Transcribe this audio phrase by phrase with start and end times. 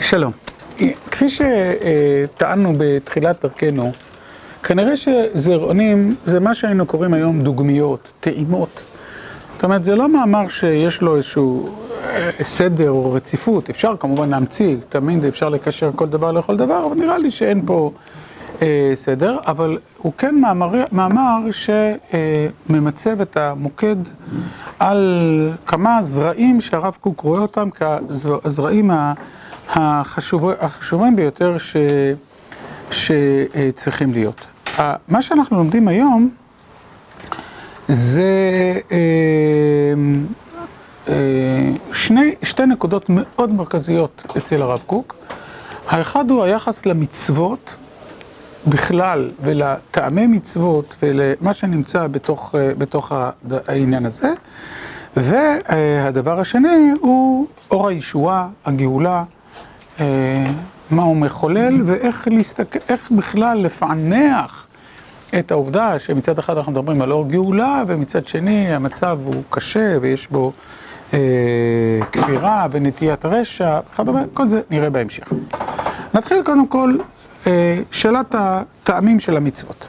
[0.00, 0.32] שלום.
[1.10, 3.92] כפי שטענו בתחילת דרכנו,
[4.62, 8.82] כנראה שזרעונים זה מה שהיינו קוראים היום דוגמיות, טעימות.
[9.54, 11.68] זאת אומרת, זה לא מאמר שיש לו איזשהו
[12.42, 17.18] סדר או רציפות, אפשר כמובן להמציא, תמיד אפשר לקשר כל דבר לכל דבר, אבל נראה
[17.18, 17.92] לי שאין פה
[18.94, 20.34] סדר, אבל הוא כן
[20.92, 23.96] מאמר שממצב את המוקד
[24.78, 28.90] על כמה זרעים שהרב קוק רואה אותם כזרעים
[29.74, 31.56] החשובים ביותר
[32.90, 34.46] שצריכים להיות.
[35.08, 36.30] מה שאנחנו לומדים היום
[37.88, 38.30] זה
[42.42, 45.14] שתי נקודות מאוד מרכזיות אצל הרב קוק.
[45.88, 47.76] האחד הוא היחס למצוות
[48.66, 52.06] בכלל ולטעמי מצוות ולמה שנמצא
[52.78, 53.12] בתוך
[53.68, 54.32] העניין הזה.
[55.16, 59.24] והדבר השני הוא אור הישועה, הגאולה,
[60.90, 62.28] מה הוא מחולל ואיך
[63.10, 64.66] בכלל לפענח
[65.38, 70.28] את העובדה שמצד אחד אנחנו מדברים על אור גאולה ומצד שני המצב הוא קשה ויש
[70.30, 70.52] בו
[72.12, 75.32] כפירה ונטיית רשע וכדומה, כל זה נראה בהמשך.
[76.14, 76.94] נתחיל קודם כל
[77.90, 79.86] שאלת הטעמים של המצוות.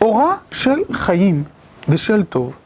[0.00, 1.44] אורה של חיים
[1.88, 2.56] ושל טוב,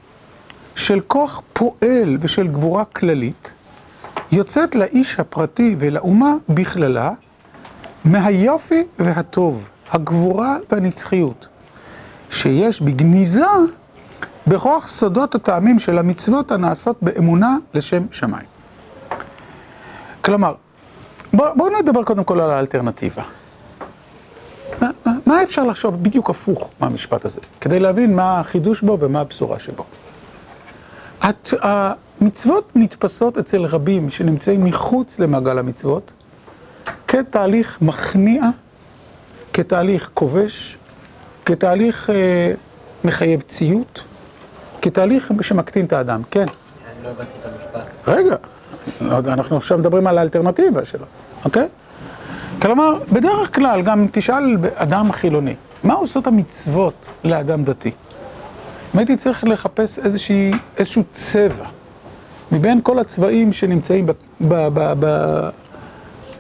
[0.77, 3.53] של כוח פועל ושל גבורה כללית,
[4.33, 7.11] יוצאת לאיש הפרטי ולאומה בכללה
[8.05, 11.47] מהיופי והטוב, הגבורה והנצחיות,
[12.31, 13.47] שיש בגניזה
[14.47, 18.47] בכוח סודות הטעמים של המצוות הנעשות באמונה לשם שמיים.
[20.25, 20.55] כלומר,
[21.33, 23.23] בואו בוא נדבר קודם כל על האלטרנטיבה.
[24.81, 24.91] מה,
[25.27, 29.85] מה, אפשר לחשוב בדיוק הפוך מהמשפט הזה, כדי להבין מה החידוש בו ומה הבשורה שבו?
[31.29, 31.55] את,
[32.23, 36.11] המצוות נתפסות אצל רבים שנמצאים מחוץ למעגל המצוות
[37.09, 38.43] כתהליך מכניע,
[39.53, 40.79] כתהליך כובש,
[41.45, 42.15] כתהליך אה,
[43.05, 44.03] מחייב ציות,
[44.83, 46.41] כתהליך שמקטין את האדם, כן.
[46.41, 46.49] אני
[47.05, 48.09] לא הבנתי את המשפט.
[48.09, 48.37] רגע,
[49.33, 51.05] אנחנו עכשיו מדברים על האלטרנטיבה שלו,
[51.45, 51.69] אוקיי?
[52.61, 55.55] כלומר, בדרך כלל, גם תשאל אדם חילוני,
[55.85, 57.91] מה עושות המצוות לאדם דתי?
[58.95, 59.99] אם הייתי צריך לחפש
[60.79, 61.67] איזשהו צבע,
[62.53, 64.07] מבין כל הצבעים שנמצאים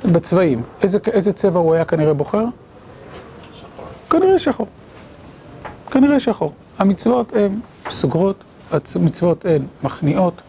[0.05, 2.45] בצבעים, איזה, צבע הוא היה כנראה בוחר?
[4.11, 4.67] כנראה שחור.
[5.91, 6.53] כנראה שחור.
[6.78, 7.53] המצוות הן
[7.91, 8.45] סוגרות,
[8.95, 10.43] המצוות הן מכניעות,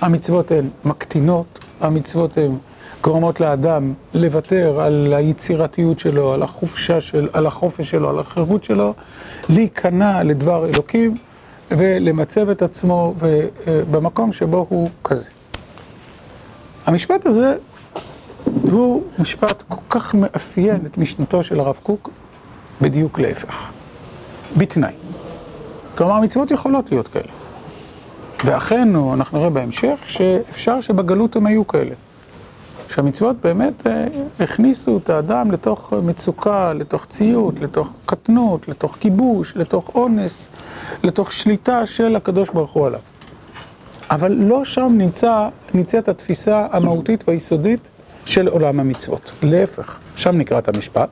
[0.00, 2.56] המצוות הן מקטינות, המצוות הן
[3.02, 8.94] גורמות לאדם לוותר על היצירתיות שלו, על החופשה של, על החופש שלו, על החירות שלו,
[9.48, 11.16] להיכנע לדבר אלוקים
[11.70, 13.14] ולמצב את עצמו
[13.90, 15.28] במקום שבו הוא כזה.
[16.86, 17.56] המשפט הזה
[18.44, 22.10] הוא משפט כל כך מאפיין את משנתו של הרב קוק,
[22.80, 23.70] בדיוק להפך,
[24.56, 24.92] בתנאי.
[25.96, 27.32] כלומר, המצוות יכולות להיות כאלה.
[28.44, 31.94] ואכן, אנחנו נראה בהמשך, שאפשר שבגלות הם היו כאלה.
[32.94, 33.86] שהמצוות באמת
[34.40, 40.48] הכניסו את האדם לתוך מצוקה, לתוך ציות, לתוך קטנות, לתוך כיבוש, לתוך אונס,
[41.02, 43.00] לתוך שליטה של הקדוש ברוך הוא עליו.
[44.10, 47.88] אבל לא שם נמצא, נמצאת התפיסה המהותית והיסודית
[48.26, 49.32] של עולם המצוות.
[49.42, 51.08] להפך, שם נקרא את המשפט.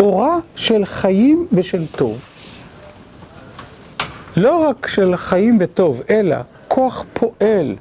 [0.00, 2.24] אורה של חיים ושל טוב.
[4.36, 6.36] לא רק של חיים וטוב, אלא
[6.68, 7.76] כוח פועל,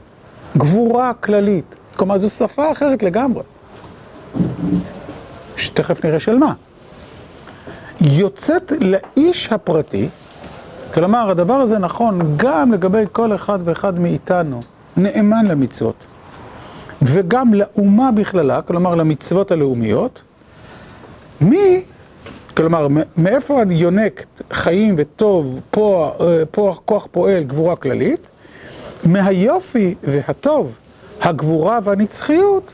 [0.58, 1.76] גבורה כללית.
[2.00, 3.44] כלומר, זו שפה אחרת לגמרי.
[5.58, 6.54] שתכף נראה של מה.
[8.02, 10.10] יוצאת לאיש הפרטי,
[10.94, 14.60] כלומר, הדבר הזה נכון גם לגבי כל אחד ואחד מאיתנו,
[14.98, 16.08] נאמן למצוות,
[17.02, 20.22] וגם לאומה בכללה, כלומר למצוות הלאומיות,
[21.42, 21.84] מי,
[22.58, 26.12] כלומר, מאיפה אני יונק חיים וטוב, פוע,
[26.52, 28.30] פוע, כוח פועל, גבורה כללית?
[29.04, 30.78] מהיופי והטוב,
[31.22, 32.74] הגבורה והנצחיות,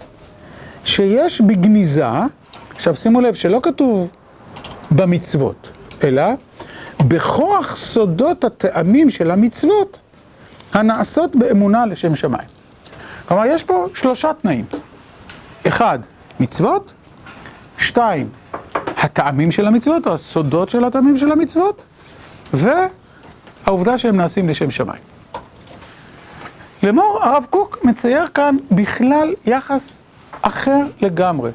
[0.83, 2.05] שיש בגניזה,
[2.75, 4.09] עכשיו שימו לב שלא כתוב
[4.91, 5.69] במצוות,
[6.03, 6.23] אלא
[7.07, 9.99] בכוח סודות הטעמים של המצוות
[10.73, 12.47] הנעשות באמונה לשם שמיים.
[13.27, 14.65] כלומר, יש פה שלושה תנאים.
[15.67, 15.99] אחד,
[16.39, 16.93] מצוות.
[17.77, 18.29] שתיים,
[18.97, 21.85] הטעמים של המצוות, או הסודות של הטעמים של המצוות.
[22.53, 25.14] והעובדה שהם נעשים לשם שמיים.
[26.85, 30.03] לאמור, הרב קוק מצייר כאן בכלל יחס
[30.41, 31.51] אחר לגמרי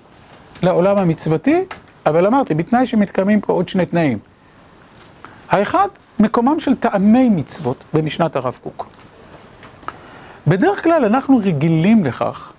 [0.62, 1.65] לעולם המצוותי,
[2.06, 4.19] אבל אמרתי, בתנאי שמתקיימים פה עוד שני תנאים.
[5.50, 5.88] האחד,
[6.19, 8.87] מקומם של טעמי מצוות במשנת הרב קוק.
[10.47, 12.53] בדרך כלל אנחנו רגילים לכך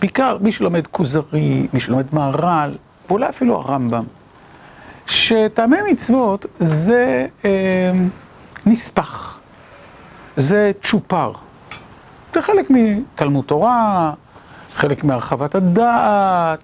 [0.00, 2.74] בעיקר מי שלומד כוזרי, מי שלומד מהר"ל,
[3.08, 4.04] ואולי אפילו הרמב"ם,
[5.06, 7.50] שטעמי מצוות זה אה,
[8.66, 9.40] נספח,
[10.36, 11.32] זה צ'ופר.
[12.34, 14.12] זה חלק מתלמוד תורה,
[14.74, 16.58] חלק מהרחבת הדעת,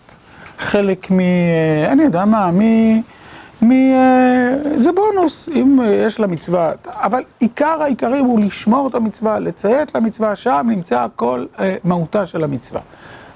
[0.59, 1.21] חלק מ...
[1.21, 2.61] אה, אני יודע מה, מ...
[3.63, 3.73] מ...
[3.73, 9.95] אה, זה בונוס, אם יש לה מצווה, אבל עיקר העיקרים הוא לשמור את המצווה, לציית
[9.95, 12.81] למצווה, שם נמצא כל אה, מהותה של המצווה.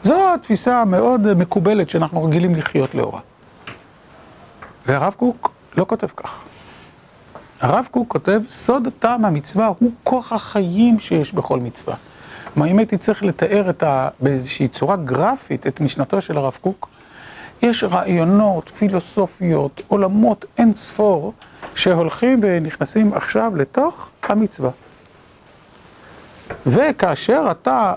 [0.03, 3.21] זו התפיסה המאוד מקובלת שאנחנו רגילים לחיות לאורה.
[4.87, 6.41] והרב קוק לא כותב כך.
[7.61, 11.95] הרב קוק כותב, סוד טעם המצווה הוא כוח החיים שיש בכל מצווה.
[12.55, 14.09] כלומר, אם הייתי צריך לתאר ה...
[14.21, 16.89] באיזושהי צורה גרפית את משנתו של הרב קוק,
[17.63, 21.33] יש רעיונות, פילוסופיות, עולמות אין ספור
[21.75, 24.71] שהולכים ונכנסים עכשיו לתוך המצווה.
[26.67, 27.95] וכאשר אתה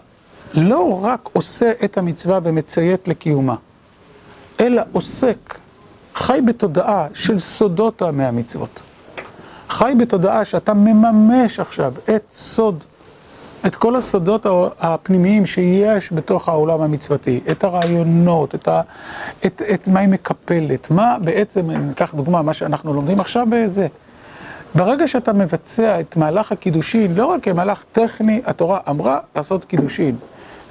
[0.53, 3.55] לא רק עושה את המצווה ומציית לקיומה,
[4.59, 5.57] אלא עוסק,
[6.15, 8.79] חי בתודעה של סודות מהמצוות.
[9.69, 12.83] חי בתודעה שאתה מממש עכשיו את סוד
[13.65, 14.45] את כל הסודות
[14.79, 18.81] הפנימיים שיש בתוך העולם המצוותי, את הרעיונות, את, ה,
[19.45, 23.87] את, את מה היא מקפלת, מה בעצם, ניקח דוגמה, מה שאנחנו לומדים עכשיו בזה.
[24.75, 30.15] ברגע שאתה מבצע את מהלך הקידושין, לא רק כמהלך טכני, התורה אמרה לעשות קידושין,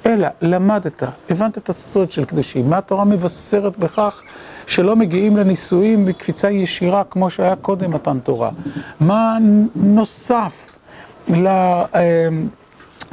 [0.05, 4.21] אלא למדת, הבנת את הסוד של קידושין, מה התורה מבשרת בכך
[4.67, 8.49] שלא מגיעים לנישואים בקפיצה ישירה כמו שהיה קודם מתן תורה,
[8.99, 9.37] מה
[9.75, 10.77] נוסף
[11.29, 11.47] ל...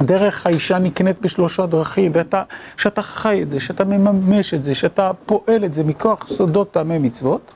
[0.05, 2.43] דרך האישה נקנית בשלושה דרכים, ואתה,
[2.77, 6.97] שאתה חי את זה, שאתה מממש את זה, שאתה פועל את זה מכוח סודות טעמי
[6.97, 7.51] מצוות,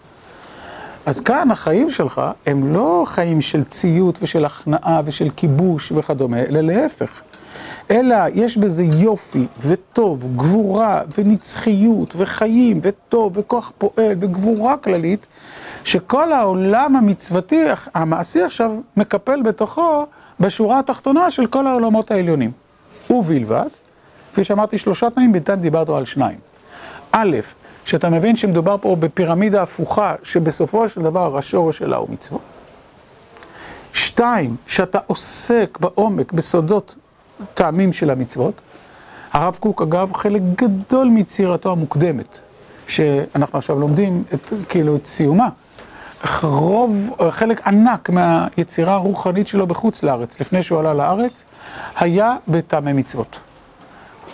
[1.06, 6.62] אז כאן החיים שלך הם לא חיים של ציות ושל הכנעה ושל כיבוש וכדומה, אלא
[6.62, 7.22] להפך.
[7.92, 15.26] אלא יש בזה יופי וטוב, גבורה ונצחיות וחיים וטוב וכוח פועל וגבורה כללית,
[15.84, 17.64] שכל העולם המצוותי,
[17.94, 20.06] המעשי עכשיו, מקפל בתוכו
[20.40, 22.52] בשורה התחתונה של כל העולמות העליונים.
[23.10, 23.68] ובלבד,
[24.32, 26.38] כפי שאמרתי, שלושה תנאים, בינתיים דיברנו על שניים.
[27.12, 27.38] א',
[27.86, 32.42] שאתה מבין שמדובר פה בפירמידה הפוכה, שבסופו של דבר השורש שלה הוא מצוות.
[33.94, 36.96] שתיים, שאתה עוסק בעומק בסודות
[37.54, 38.62] טעמים של המצוות.
[39.34, 42.40] הרב קוק, אגב, חלק גדול מיצירתו המוקדמת,
[42.88, 45.48] שאנחנו עכשיו לומדים את, כאילו את סיומה.
[46.44, 51.44] רוב, חלק ענק מהיצירה הרוחנית שלו בחוץ לארץ, לפני שהוא עלה לארץ,
[51.96, 53.40] היה בטעמי מצוות.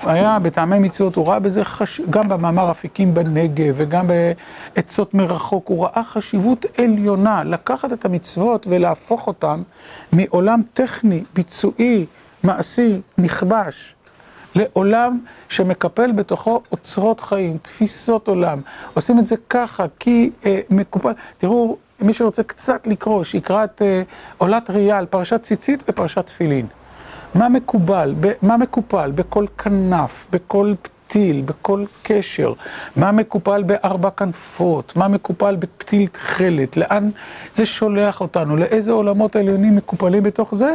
[0.04, 2.02] היה בטעמי מצוות, הוא ראה בזה, חש...
[2.10, 9.28] גם במאמר אפיקים בנגב וגם בעצות מרחוק, הוא ראה חשיבות עליונה לקחת את המצוות ולהפוך
[9.28, 9.64] אותם
[10.12, 12.06] מעולם טכני, ביצועי,
[12.44, 13.96] מעשי, נכבש,
[14.56, 15.20] לעולם
[15.50, 18.62] שמקפל בתוכו אוצרות חיים, תפיסות עולם.
[18.94, 21.12] עושים את זה ככה, כי אה, מקופל...
[21.38, 24.02] תראו, מי שרוצה קצת לקרוא, שיקרא את אה,
[24.38, 26.68] עולת ראייה על פרשת ציצית ופרשת תפילין.
[27.36, 32.54] מה מקובל, ב, מה מקופל בכל כנף, בכל פתיל, בכל קשר,
[32.96, 37.10] מה מקופל בארבע כנפות, מה מקופל בפתיל תכלת, לאן
[37.56, 40.74] זה שולח אותנו, לאיזה עולמות עליונים מקופלים בתוך זה,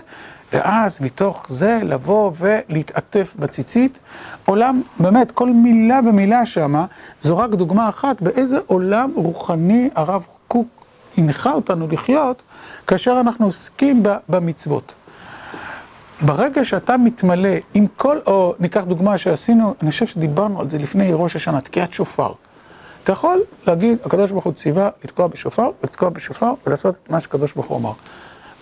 [0.53, 3.99] ואז מתוך זה לבוא ולהתעטף בציצית.
[4.47, 6.87] עולם, באמת, כל מילה ומילה שמה,
[7.23, 10.69] זו רק דוגמה אחת באיזה עולם רוחני הרב קוק
[11.17, 12.43] הנחה אותנו לחיות
[12.87, 14.95] כאשר אנחנו עוסקים במצוות.
[16.21, 21.11] ברגע שאתה מתמלא עם כל, או ניקח דוגמה שעשינו, אני חושב שדיברנו על זה לפני
[21.13, 22.33] ראש השנה, תקיעת שופר.
[23.05, 27.53] אתה יכול להגיד, הקדוש ברוך הוא ציווה לתקוע בשופר, לתקוע בשופר ולעשות את מה שקדוש
[27.53, 27.93] ברוך הוא אמר.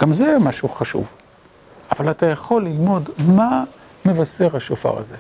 [0.01, 1.07] גם זה משהו חשוב.
[1.93, 3.65] אבל אתה יכול ללמוד מה
[4.05, 5.17] מבשר השופר הזה,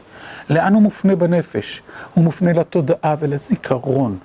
[0.51, 1.83] לאן הוא מופנה בנפש,
[2.15, 4.19] הוא מופנה לתודעה ולזיכרון.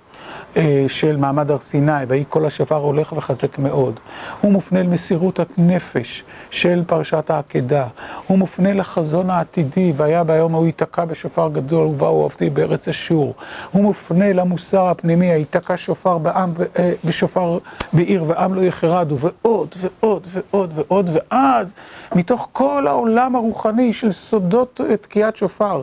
[0.57, 3.99] אה, של מעמד הר סיני, ויהי כל השופר הולך וחזק מאוד.
[4.41, 7.87] הוא מופנה למסירות הנפש של פרשת העקדה.
[8.27, 13.33] הוא מופנה לחזון העתידי, והיה ביום ההוא ייתקע בשופר גדול ובאו עבדי בארץ אשור.
[13.71, 17.57] הוא מופנה למוסר הפנימי, ייתקע שופר בעם, אה, בשופר
[17.93, 21.73] בעיר ועם לא יחרדו, ועוד ועוד ועוד ועוד, ואז
[22.15, 25.81] מתוך כל העולם הרוחני של סודות תקיעת שופר.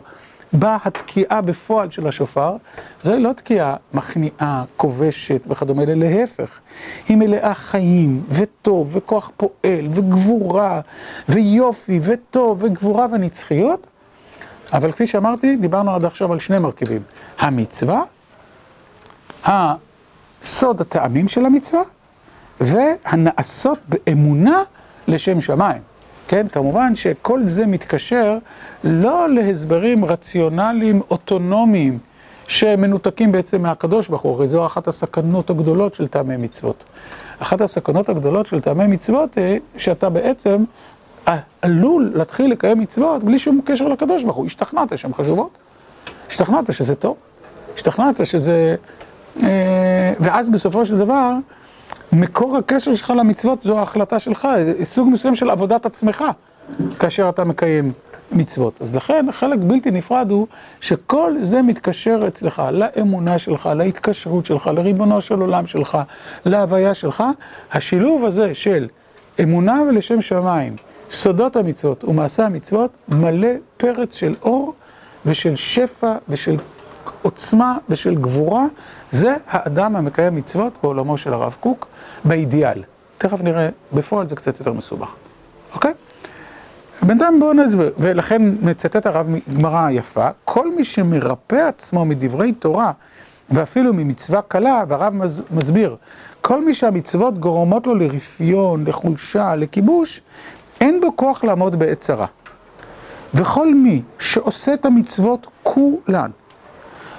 [0.53, 2.55] באה התקיעה בפועל של השופר,
[3.03, 6.59] זו לא תקיעה מכניעה, כובשת וכדומה, אלא להפך.
[7.07, 10.81] היא מלאה חיים, וטוב, וכוח פועל, וגבורה,
[11.29, 13.87] ויופי, וטוב, וגבורה ונצחיות.
[14.73, 17.01] אבל כפי שאמרתי, דיברנו עד עכשיו על שני מרכיבים.
[17.39, 18.01] המצווה,
[19.45, 21.81] הסוד הטעמים של המצווה,
[22.59, 24.63] והנעשות באמונה
[25.07, 25.88] לשם שמיים.
[26.29, 28.37] כן, כמובן שכל זה מתקשר
[28.83, 31.99] לא להסברים רציונליים אוטונומיים
[32.47, 36.85] שמנותקים בעצם מהקדוש ברוך הוא, הרי זו אחת הסכנות הגדולות של טעמי מצוות.
[37.39, 40.63] אחת הסכנות הגדולות של טעמי מצוות היא שאתה בעצם
[41.61, 44.45] עלול להתחיל לקיים מצוות בלי שום קשר לקדוש ברוך הוא.
[44.45, 45.57] השתכנעת שהן חשובות,
[46.29, 47.15] השתכנעת שזה טוב,
[47.75, 48.75] השתכנעת שזה...
[49.43, 51.33] אה, ואז בסופו של דבר,
[52.13, 54.47] מקור הקשר שלך למצוות זו ההחלטה שלך,
[54.83, 56.23] סוג מסוים של עבודת עצמך,
[56.99, 57.91] כאשר אתה מקיים
[58.31, 58.81] מצוות.
[58.81, 60.47] אז לכן חלק בלתי נפרד הוא
[60.81, 65.97] שכל זה מתקשר אצלך לאמונה שלך, להתקשרות שלך, לריבונו של עולם שלך,
[66.45, 67.23] להוויה שלך.
[67.71, 68.87] השילוב הזה של
[69.43, 70.75] אמונה ולשם שמיים,
[71.11, 74.73] סודות המצוות ומעשה המצוות, מלא פרץ של אור
[75.25, 76.57] ושל שפע ושל
[77.21, 78.65] עוצמה ושל גבורה.
[79.11, 81.87] זה האדם המקיים מצוות בעולמו של הרב קוק,
[82.25, 82.83] באידיאל.
[83.17, 85.15] תכף נראה, בפועל זה קצת יותר מסובך,
[85.73, 85.93] אוקיי?
[87.01, 92.91] בינתיים בואו נסביר, ולכן מצטט הרב גמרא יפה, כל מי שמרפא עצמו מדברי תורה
[93.49, 95.13] ואפילו ממצווה קלה, והרב
[95.51, 95.95] מסביר,
[96.41, 100.21] כל מי שהמצוות גורמות לו לרפיון, לחולשה, לכיבוש,
[100.81, 102.25] אין בו כוח לעמוד בעת צרה.
[103.33, 106.31] וכל מי שעושה את המצוות כולן,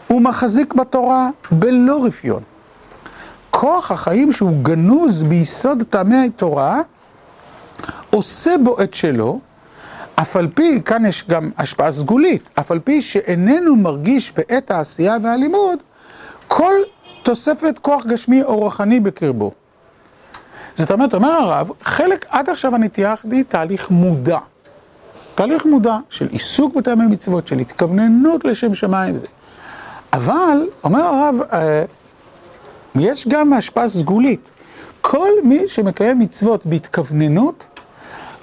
[0.09, 2.43] הוא מחזיק בתורה בלא רפיון.
[3.61, 6.81] כוח החיים שהוא גנוז ביסוד טעמי התורה,
[8.11, 9.41] עושה בו את שלו,
[10.15, 15.17] אף על פי, כאן יש גם השפעה סגולית, אף על פי שאיננו מרגיש בעת העשייה
[15.23, 15.79] והלימוד,
[16.49, 16.73] כל
[17.23, 19.53] תוספת כוח גשמי או רוחני בקרבו.
[20.77, 24.39] זאת אומרת, אומר הרב, חלק עד עכשיו הנטייה היא תהליך מודע.
[25.35, 29.27] תהליך מודע של עיסוק בטעמי מצוות, של התכווננות לשם שמיים וזה.
[30.13, 31.85] אבל, אומר הרב, אה,
[32.95, 34.51] יש גם השפעה סגולית.
[35.01, 37.67] כל מי שמקיים מצוות בהתכווננות,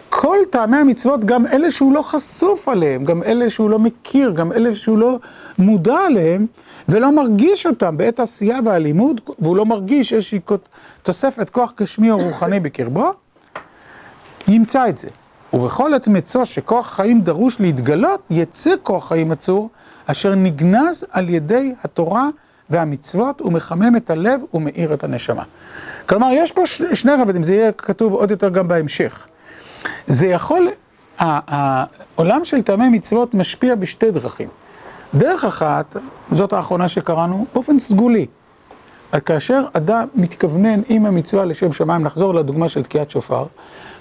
[0.10, 4.52] כל טעמי המצוות, גם אלה שהוא לא חשוף עליהם, גם אלה שהוא לא מכיר, גם
[4.52, 5.20] אלה שהוא לא
[5.58, 6.46] מודע עליהם,
[6.90, 10.40] ולא מרגיש אותם בעת עשייה והלימוד, והוא לא מרגיש איזושהי
[11.04, 13.14] תוספת כוח גשמי או רוחני בקרבו,
[14.48, 15.08] ימצא את זה.
[15.54, 19.70] ובכל עת מצוא שכוח חיים דרוש להתגלות, יצא כוח חיים עצור,
[20.06, 22.30] אשר נגנז על ידי התורה
[22.70, 25.44] והמצוות, ומחמם את הלב ומאיר את הנשמה.
[26.10, 26.62] כלומר, יש פה
[26.94, 29.28] שני רבדים, זה יהיה כתוב עוד יותר גם בהמשך.
[30.08, 30.70] זה יכול,
[31.20, 34.50] העולם של טעמי מצוות משפיע בשתי דרכים.
[35.14, 35.98] דרך אחת,
[36.32, 38.26] זאת האחרונה שקראנו, באופן סגולי.
[39.26, 43.46] כאשר אדם מתכוונן עם המצווה לשם שמיים, נחזור לדוגמה של תקיעת שופר,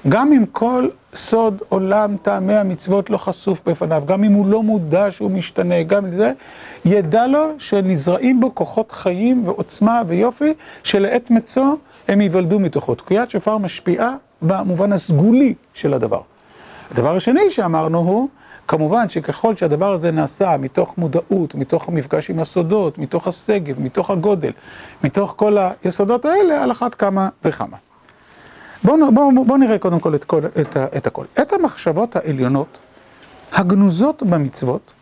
[0.09, 5.11] גם אם כל סוד עולם טעמי המצוות לא חשוף בפניו, גם אם הוא לא מודע
[5.11, 6.33] שהוא משתנה, גם זה,
[6.85, 11.75] ידע לו שנזרעים בו כוחות חיים ועוצמה ויופי, שלעת מצוא
[12.09, 12.95] הם ייוולדו מתוכו.
[12.95, 16.21] תקיעת שופר משפיעה במובן הסגולי של הדבר.
[16.91, 18.29] הדבר השני שאמרנו הוא,
[18.69, 24.53] כמובן שככל שהדבר הזה נעשה מתוך מודעות, מתוך המפגש עם הסודות, מתוך השגב, מתוך הגודל,
[25.05, 27.77] מתוך כל היסודות האלה, על אחת כמה וכמה.
[28.85, 31.25] בואו בוא, בוא נראה קודם כל את, כל, את, את הכל.
[31.43, 32.79] את המחשבות העליונות,
[33.53, 34.93] הגנוזות במצוות,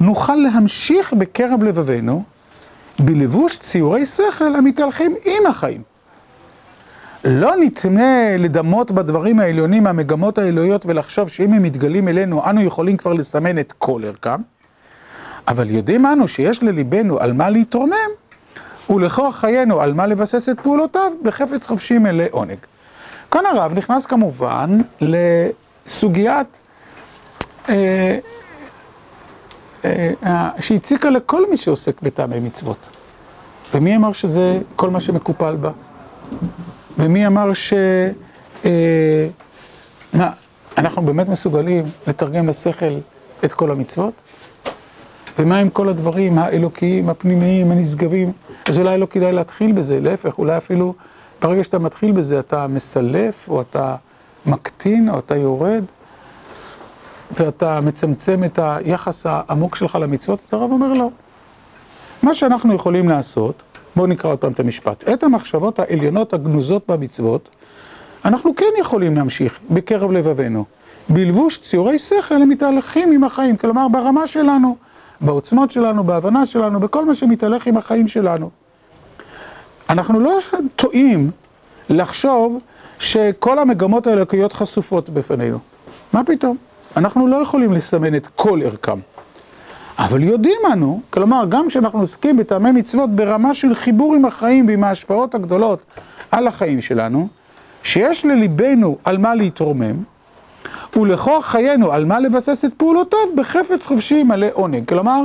[0.00, 2.22] נוכל להמשיך בקרב לבבינו,
[2.98, 5.82] בלבוש ציורי שכל המתהלכים עם החיים.
[7.24, 13.12] לא נתנה לדמות בדברים העליונים מהמגמות האלוהיות ולחשוב שאם הם מתגלים אלינו, אנו יכולים כבר
[13.12, 14.40] לסמן את כל ערכם,
[15.48, 18.10] אבל יודעים אנו שיש לליבנו על מה להתרומם,
[18.90, 22.58] ולכוח חיינו על מה לבסס את פעולותיו, בחפץ חופשי מלא עונג.
[23.30, 26.46] כאן הרב נכנס כמובן לסוגיית
[27.68, 28.18] אה,
[29.84, 32.76] אה, אה, שהציקה לכל מי שעוסק בטעמי מצוות.
[33.74, 35.70] ומי אמר שזה כל מה שמקופל בה?
[36.98, 37.72] ומי אמר ש...
[40.12, 40.30] מה,
[40.78, 42.98] אנחנו באמת מסוגלים לתרגם לשכל
[43.44, 44.12] את כל המצוות?
[45.38, 48.32] ומה עם כל הדברים האלוקיים, הפנימיים, הנשגבים?
[48.68, 50.94] אז אולי לא כדאי להתחיל בזה, להפך, אולי אפילו
[51.42, 53.96] ברגע שאתה מתחיל בזה אתה מסלף, או אתה
[54.46, 55.84] מקטין, או אתה יורד,
[57.36, 61.10] ואתה מצמצם את היחס העמוק שלך למצוות, אז הרב אומר לא.
[62.22, 63.62] מה שאנחנו יכולים לעשות,
[63.96, 65.08] בואו נקרא עוד פעם את המשפט.
[65.08, 67.48] את המחשבות העליונות הגנוזות במצוות,
[68.24, 70.64] אנחנו כן יכולים להמשיך בקרב לבבינו.
[71.08, 74.76] בלבוש ציורי שכל הם מתהלכים עם החיים, כלומר ברמה שלנו,
[75.20, 78.50] בעוצמות שלנו, בהבנה שלנו, בכל מה שמתהלך עם החיים שלנו.
[79.88, 80.38] אנחנו לא
[80.76, 81.30] טועים
[81.90, 82.58] לחשוב
[82.98, 85.58] שכל המגמות האלוקיות חשופות בפנינו.
[86.12, 86.56] מה פתאום?
[86.96, 88.98] אנחנו לא יכולים לסמן את כל ערכם.
[89.98, 94.84] אבל יודעים אנו, כלומר, גם כשאנחנו עוסקים בטעמי מצוות ברמה של חיבור עם החיים ועם
[94.84, 95.78] ההשפעות הגדולות
[96.30, 97.28] על החיים שלנו,
[97.82, 99.96] שיש לליבנו על מה להתרומם,
[100.96, 103.18] ולכוח חיינו, על מה לבסס את פעולותיו?
[103.36, 104.88] בחפץ חופשי מלא עונג.
[104.88, 105.22] כלומר,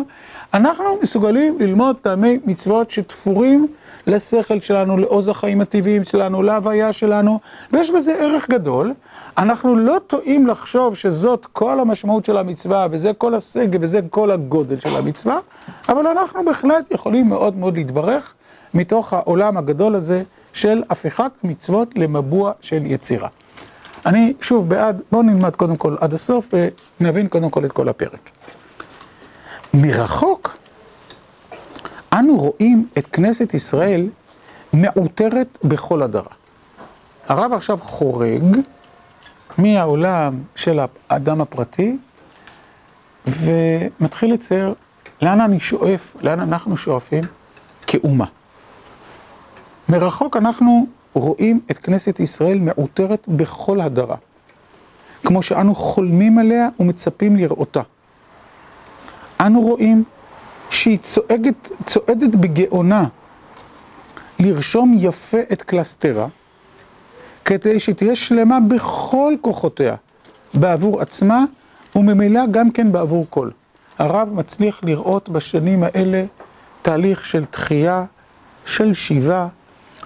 [0.54, 3.68] אנחנו מסוגלים ללמוד טעמי מצוות שתפורים
[4.08, 7.40] לשכל שלנו, לעוז החיים הטבעיים שלנו, להוויה שלנו,
[7.72, 8.94] ויש בזה ערך גדול.
[9.38, 14.80] אנחנו לא טועים לחשוב שזאת כל המשמעות של המצווה, וזה כל השגב, וזה כל הגודל
[14.80, 15.38] של המצווה,
[15.90, 18.34] אבל אנחנו בהחלט יכולים מאוד מאוד להתברך
[18.74, 23.30] מתוך העולם הגדול הזה של הפיכת מצוות למבוע של יצירה.
[24.06, 26.54] אני שוב בעד, בואו נלמד קודם כל עד הסוף
[27.02, 28.30] ונבין קודם כל את כל הפרק.
[29.74, 30.58] מרחוק
[32.14, 34.10] אנו רואים את כנסת ישראל
[34.74, 36.32] מעוטרת בכל הדרה.
[37.28, 38.44] הרב עכשיו חורג
[39.58, 40.80] מהעולם של
[41.10, 41.98] האדם הפרטי
[43.28, 44.74] ומתחיל לצייר
[45.22, 47.24] לאן אני שואף, לאן אנחנו שואפים
[47.88, 48.26] כאומה.
[49.90, 54.16] מרחוק אנחנו רואים את כנסת ישראל מעוטרת בכל הדרה,
[55.24, 57.82] כמו שאנו חולמים עליה ומצפים לראותה.
[59.42, 60.04] אנו רואים
[60.74, 63.06] שהיא צועדת, צועדת בגאונה
[64.40, 66.28] לרשום יפה את קלסתרה,
[67.46, 69.96] כדי שתהיה שלמה בכל כוחותיה,
[70.54, 71.44] בעבור עצמה
[71.96, 73.50] וממילא גם כן בעבור כל.
[74.00, 76.26] הרב מצליח לראות בשנים האלה
[76.82, 78.06] תהליך של תחייה,
[78.66, 79.48] של שיבה,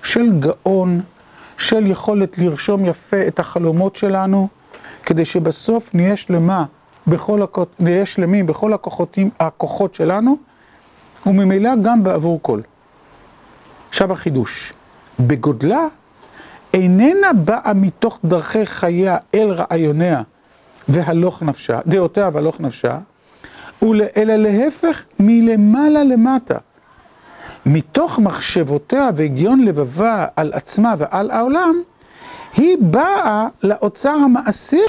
[0.03, 1.01] של גאון,
[1.57, 4.47] של יכולת לרשום יפה את החלומות שלנו,
[5.03, 6.65] כדי שבסוף נהיה שלמה
[7.07, 10.37] בכל הכות, נהיה שלמים בכל הכוחות, הכוחות שלנו,
[11.27, 12.61] וממילא גם בעבור כל.
[13.89, 14.73] עכשיו החידוש,
[15.19, 15.87] בגודלה
[16.73, 20.21] איננה באה מתוך דרכי חייה אל רעיוניה
[20.87, 22.97] והלוך נפשה, דעותיה והלוך נפשה,
[24.17, 26.57] אלא להפך מלמעלה למטה.
[27.65, 31.81] מתוך מחשבותיה והגיון לבבה על עצמה ועל העולם,
[32.53, 34.81] היא באה לאוצר המעשי.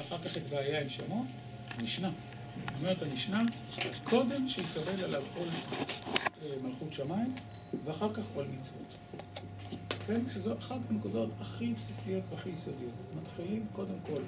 [0.00, 1.24] ואחר כך את והיה עם שמו,
[1.82, 2.10] משנה.
[2.78, 3.42] אומרת המשנה,
[4.04, 5.48] קודם שיקבל עליו עול
[6.62, 7.34] מלכות שמיים,
[7.84, 8.94] ואחר כך עול מצוות.
[10.06, 10.20] כן?
[10.34, 12.92] שזו אחת הנקודות הכי בסיסיות והכי יסודיות.
[13.22, 14.22] מתחילים קודם כל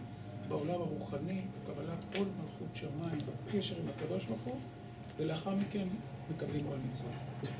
[0.49, 4.59] בעולם הרוחני, בקבלת עול מלכות שמיים, בקשר עם הקדוש ברוך הוא,
[5.17, 5.87] ולאחר מכן
[6.31, 7.53] מקבלים עול מצוות.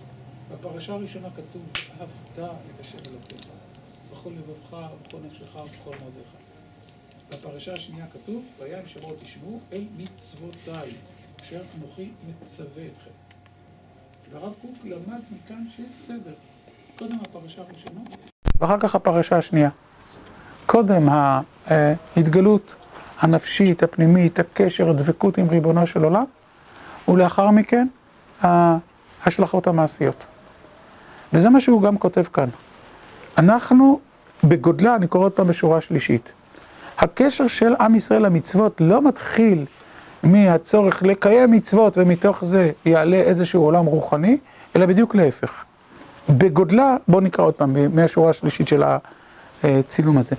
[0.53, 1.63] בפרשה הראשונה כתוב,
[2.01, 2.39] אהבת
[2.75, 3.49] את השם אלוקיך,
[4.13, 6.42] בכל לבבך, בכל נפשך ובכל מאודיך.
[7.33, 10.91] בפרשה השנייה כתוב, והיה עם שמות תשמעו אל מצוותיי,
[11.43, 13.11] אשר אנוכי מצווה אתכם.
[14.33, 16.33] והרב קוק למד מכאן שיש סדר.
[16.99, 18.01] קודם הפרשה הראשונה,
[18.61, 19.71] ואחר כך הפרשה השנייה.
[20.67, 21.09] קודם
[21.67, 22.75] ההתגלות
[23.21, 26.25] הנפשית, הפנימית, הקשר, הדבקות עם ריבונו של עולם,
[27.09, 27.87] ולאחר מכן
[28.41, 30.25] ההשלכות המעשיות.
[31.33, 32.49] וזה מה שהוא גם כותב כאן.
[33.39, 34.01] אנחנו
[34.45, 36.33] בגודלה, אני קורא עוד פעם בשורה שלישית.
[37.03, 39.67] הקשר של עם ישראל למצוות לא מתחיל
[40.23, 44.39] מהצורך לקיים מצוות ומתוך זה יעלה איזשהו עולם רוחני,
[44.77, 45.65] אלא בדיוק להפך.
[46.29, 48.83] בגודלה, בואו נקרא עוד פעם מהשורה השלישית של
[49.63, 50.37] הצילום הזה.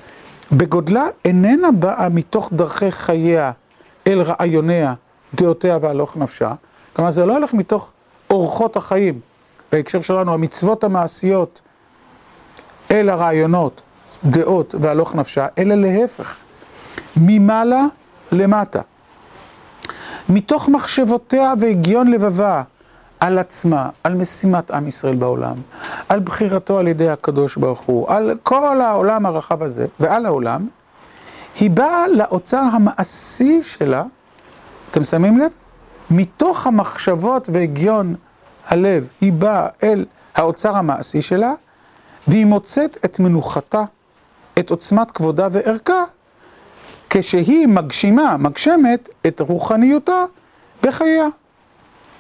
[0.52, 3.52] בגודלה איננה באה מתוך דרכי חייה
[4.08, 4.94] אל רעיוניה,
[5.34, 6.54] דעותיה והלוך נפשה.
[6.94, 7.92] כלומר זה לא הולך מתוך
[8.30, 9.20] אורחות החיים,
[9.72, 11.62] בהקשר שלנו המצוות המעשיות
[12.92, 13.82] אל הרעיונות,
[14.26, 16.38] דעות והלוך נפשה, אלא להפך.
[17.18, 17.86] ממעלה
[18.32, 18.82] למטה.
[20.30, 22.64] מתוך מחשבותיה והגיון לבבה
[23.20, 25.56] על עצמה, על משימת עם ישראל בעולם,
[26.10, 30.68] על בחירתו על ידי הקדוש ברוך הוא, על כל העולם הרחב הזה ועל העולם,
[31.60, 34.04] היא באה לאוצר המעשי שלה,
[34.92, 35.52] אתם שמים לב?
[36.12, 38.16] מתוך המחשבות והגיון
[38.68, 41.54] הלב, היא באה אל האוצר המעשי שלה,
[42.28, 43.84] והיא מוצאת את מנוחתה,
[44.60, 46.04] את עוצמת כבודה וערכה,
[47.16, 50.26] כשהיא מגשימה, מגשמת את רוחניותה
[50.84, 51.28] בחייה,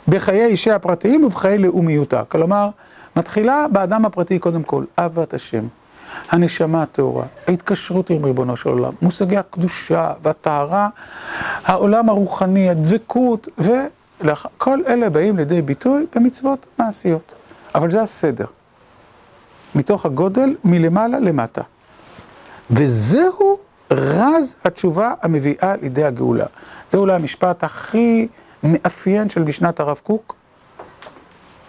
[0.07, 2.23] בחיי אישי הפרטיים ובחיי לאומיותה.
[2.27, 2.69] כלומר,
[3.15, 5.65] מתחילה באדם הפרטי קודם כל, אהבת השם,
[6.29, 10.89] הנשמה הטהורה, ההתקשרות עם ריבונו של עולם, מושגי הקדושה והטהרה,
[11.65, 17.31] העולם הרוחני, הדבקות, וכל אלה באים לידי ביטוי במצוות מעשיות.
[17.75, 18.45] אבל זה הסדר.
[19.75, 21.61] מתוך הגודל מלמעלה למטה.
[22.71, 23.57] וזהו
[23.93, 26.45] רז התשובה המביאה לידי הגאולה.
[26.91, 28.27] זה אולי המשפט הכי
[28.63, 30.35] מאפיין של משנת הרב קוק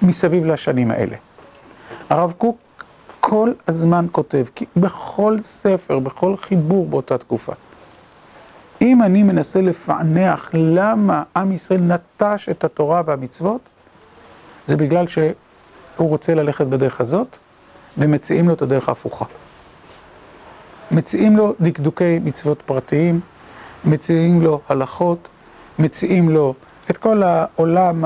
[0.02, 1.16] מסביב לשנים האלה.
[2.10, 2.56] הרב קוק
[3.20, 7.52] כל הזמן כותב, כי בכל ספר, בכל חיבור באותה תקופה,
[8.82, 13.60] אם אני מנסה לפענח למה עם ישראל נטש את התורה והמצוות,
[14.66, 15.34] זה בגלל שהוא
[15.98, 17.36] רוצה ללכת בדרך הזאת,
[17.98, 19.24] ומציעים לו את הדרך ההפוכה.
[20.90, 23.20] מציעים לו דקדוקי מצוות פרטיים,
[23.84, 25.28] מציעים לו הלכות,
[25.78, 26.54] מציעים לו
[26.90, 28.04] את כל העולם,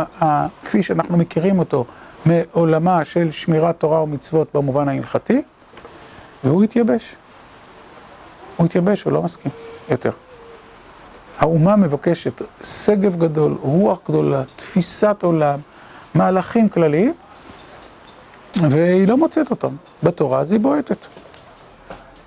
[0.65, 1.85] כפי שאנחנו מכירים אותו,
[2.27, 5.43] מעולמה של שמירת תורה ומצוות במובן ההלכתי,
[6.45, 7.17] והוא התייבש.
[8.57, 9.53] הוא התייבש, הוא לא מסכים
[9.91, 10.11] יותר.
[11.39, 15.61] האומה מבקשת שגב גדול, רוח גדולה, תפיסת עולם,
[16.15, 17.13] מהלכים כלליים,
[18.71, 19.77] והיא לא מוצאת אותם.
[20.03, 21.07] בתורה אז היא בועטת.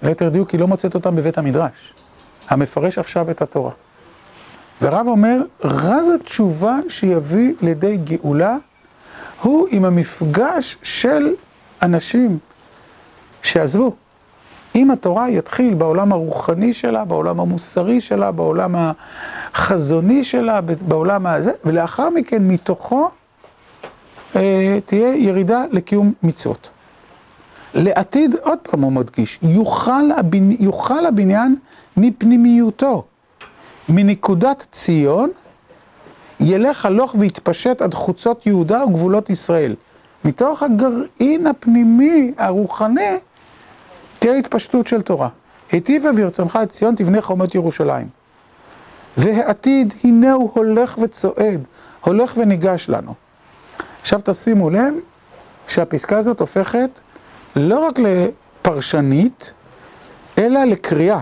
[0.03, 1.93] ליתר דיוק, היא לא מוצאת אותם בבית המדרש.
[2.49, 3.71] המפרש עכשיו את התורה.
[4.81, 8.57] ורב אומר, רז התשובה שיביא לידי גאולה
[9.41, 11.35] הוא עם המפגש של
[11.81, 12.37] אנשים
[13.43, 13.93] שעזבו.
[14.75, 18.75] אם התורה יתחיל בעולם הרוחני שלה, בעולם המוסרי שלה, בעולם
[19.53, 23.09] החזוני שלה, בעולם הזה, ולאחר מכן מתוכו
[24.35, 26.69] אה, תהיה ירידה לקיום מצוות.
[27.73, 30.51] לעתיד, עוד פעם הוא מדגיש, יוכל, הבנ...
[30.59, 31.55] יוכל הבניין
[31.97, 33.03] מפנימיותו,
[33.89, 35.29] מנקודת ציון,
[36.39, 39.75] ילך הלוך ויתפשט עד חוצות יהודה וגבולות ישראל.
[40.25, 43.17] מתוך הגרעין הפנימי, הרוחני,
[44.19, 45.29] תהיה התפשטות של תורה.
[45.71, 48.07] היטיבה ברצונך את ציון תבנה חומות ירושלים.
[49.17, 51.61] והעתיד, הנה הוא הולך וצועד,
[52.01, 53.13] הולך וניגש לנו.
[54.01, 54.93] עכשיו תשימו לב
[55.67, 56.99] שהפסקה הזאת הופכת
[57.55, 59.53] לא רק לפרשנית,
[60.37, 61.21] אלא לקריאה.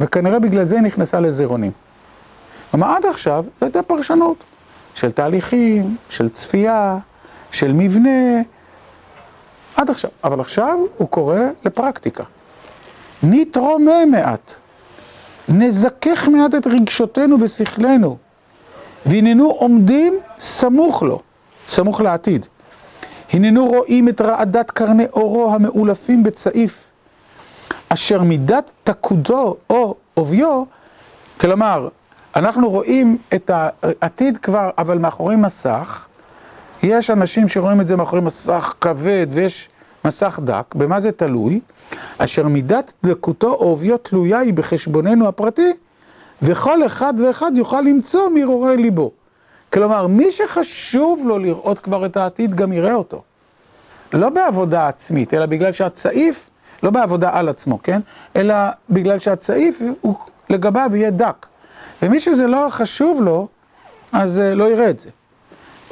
[0.00, 1.72] וכנראה בגלל זה היא נכנסה לזירונים.
[2.70, 4.36] כלומר, עד עכשיו זו הייתה פרשנות
[4.94, 6.98] של תהליכים, של צפייה,
[7.52, 8.40] של מבנה,
[9.76, 10.10] עד עכשיו.
[10.24, 12.24] אבל עכשיו הוא קורא לפרקטיקה.
[13.22, 14.54] נתרומם מעט,
[15.48, 18.16] נזכך מעט את רגשותינו ושכלנו,
[19.06, 21.20] והננו עומדים סמוך לו,
[21.68, 22.46] סמוך לעתיד.
[23.32, 26.84] הננו רואים את רעדת קרני אורו המאולפים בצעיף,
[27.88, 30.64] אשר מידת תקודו או עוביו,
[31.40, 31.88] כלומר,
[32.36, 36.06] אנחנו רואים את העתיד כבר, אבל מאחורי מסך,
[36.82, 39.68] יש אנשים שרואים את זה מאחורי מסך כבד ויש
[40.04, 41.60] מסך דק, במה זה תלוי?
[42.18, 45.72] אשר מידת דקותו או עוביו תלויה היא בחשבוננו הפרטי,
[46.42, 49.10] וכל אחד ואחד יוכל למצוא מהרהורי ליבו.
[49.72, 53.22] כלומר, מי שחשוב לו לראות כבר את העתיד, גם יראה אותו.
[54.12, 56.50] לא בעבודה עצמית, אלא בגלל שהצעיף,
[56.82, 58.00] לא בעבודה על עצמו, כן?
[58.36, 58.54] אלא
[58.90, 60.14] בגלל שהצעיף הוא
[60.50, 61.46] לגביו יהיה דק.
[62.02, 63.48] ומי שזה לא חשוב לו,
[64.12, 65.10] אז לא יראה את זה.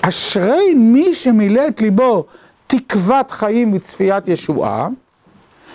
[0.02, 2.24] אשרי מי שמילא את ליבו
[2.66, 4.88] תקוות חיים וצפיית ישועה,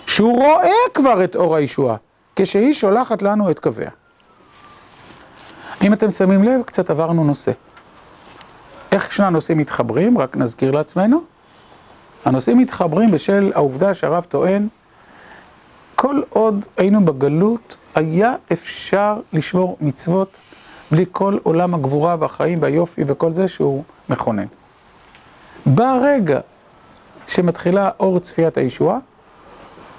[0.06, 1.96] שהוא רואה כבר את אור הישועה,
[2.36, 3.90] כשהיא שולחת לנו את קוויה.
[5.82, 7.52] אם אתם שמים לב, קצת עברנו נושא.
[8.92, 10.18] איך שני הנושאים מתחברים?
[10.18, 11.20] רק נזכיר לעצמנו.
[12.24, 14.68] הנושאים מתחברים בשל העובדה שהרב טוען,
[15.94, 20.38] כל עוד היינו בגלות, היה אפשר לשמור מצוות
[20.90, 24.46] בלי כל עולם הגבורה והחיים והיופי וכל זה שהוא מכונן.
[25.66, 26.40] ברגע
[27.28, 28.98] שמתחילה אור צפיית הישועה,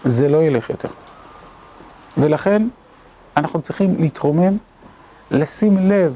[0.03, 0.89] זה לא ילך יותר.
[2.17, 2.67] ולכן
[3.37, 4.57] אנחנו צריכים להתרומם,
[5.31, 6.15] לשים לב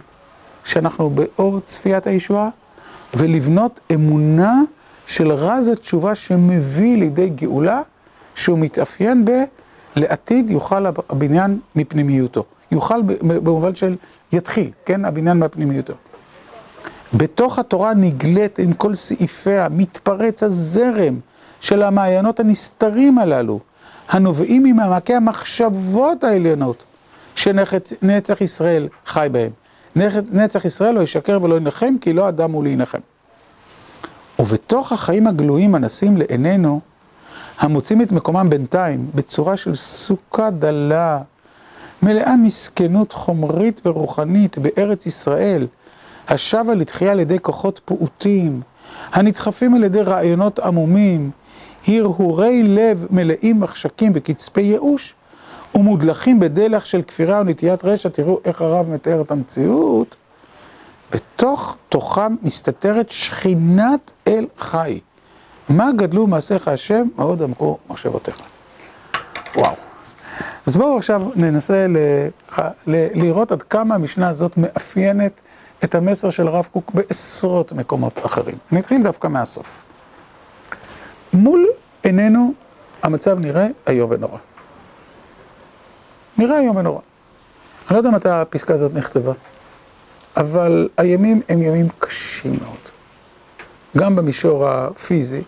[0.64, 2.50] שאנחנו באור צפיית הישועה,
[3.14, 4.62] ולבנות אמונה
[5.08, 7.82] של רז התשובה שמביא לידי גאולה,
[8.36, 9.32] שהוא מתאפיין ב...
[9.96, 12.44] לעתיד יוכל הבניין מפנימיותו.
[12.72, 13.96] יוכל במובן של
[14.32, 15.06] יתחיל, כן?
[15.06, 15.94] הבניין מהפנימיותו.
[17.14, 21.20] בתוך התורה נגלית עם כל סעיפיה, מתפרץ הזרם
[21.60, 23.60] של המעיינות הנסתרים הללו,
[24.10, 26.84] הנובעים ממעמקי המחשבות העליונות
[27.36, 29.52] שנצח ישראל חי בהם.
[30.32, 33.00] נצח ישראל לא ישקר ולא ינחם, כי לא אדם הוא להנחם.
[34.40, 36.80] ובתוך החיים הגלויים הנסים לעינינו,
[37.60, 41.22] המוצאים את מקומם בינתיים בצורה של סוכה דלה,
[42.04, 45.68] מלאה מסכנות חומרית ורוחנית בארץ ישראל,
[46.28, 48.62] השבה לתחייה על ידי כוחות פעוטים,
[49.12, 51.32] הנדחפים על ידי רעיונות עמומים,
[51.88, 55.16] הרהורי לב מלאים מחשקים וקצפי ייאוש,
[55.78, 60.16] ומודלכים בדלח של כפירה ונטיית רשע, תראו איך הרב מתאר את המציאות,
[61.12, 65.00] בתוך תוכם מסתתרת שכינת אל חי.
[65.70, 68.38] מה גדלו מעשיך השם, מאוד עמקו מחשבותיך.
[69.56, 69.76] וואו.
[70.68, 71.98] אז בואו עכשיו ננסה ל...
[72.88, 73.08] ל...
[73.14, 75.32] לראות עד כמה המשנה הזאת מאפיינת
[75.84, 78.58] את המסר של הרב קוק בעשרות מקומות אחרים.
[78.72, 79.84] אני אתחיל דווקא מהסוף.
[81.34, 81.68] מול
[82.04, 82.54] עינינו
[83.04, 84.38] המצב נראה איום ונורא.
[86.38, 87.00] נראה איום ונורא.
[87.88, 89.34] אני לא יודע מתי הפסקה הזאת נכתבה,
[90.38, 92.78] אבל הימים הם ימים קשים מאוד.
[93.98, 95.42] גם במישור הפיזי,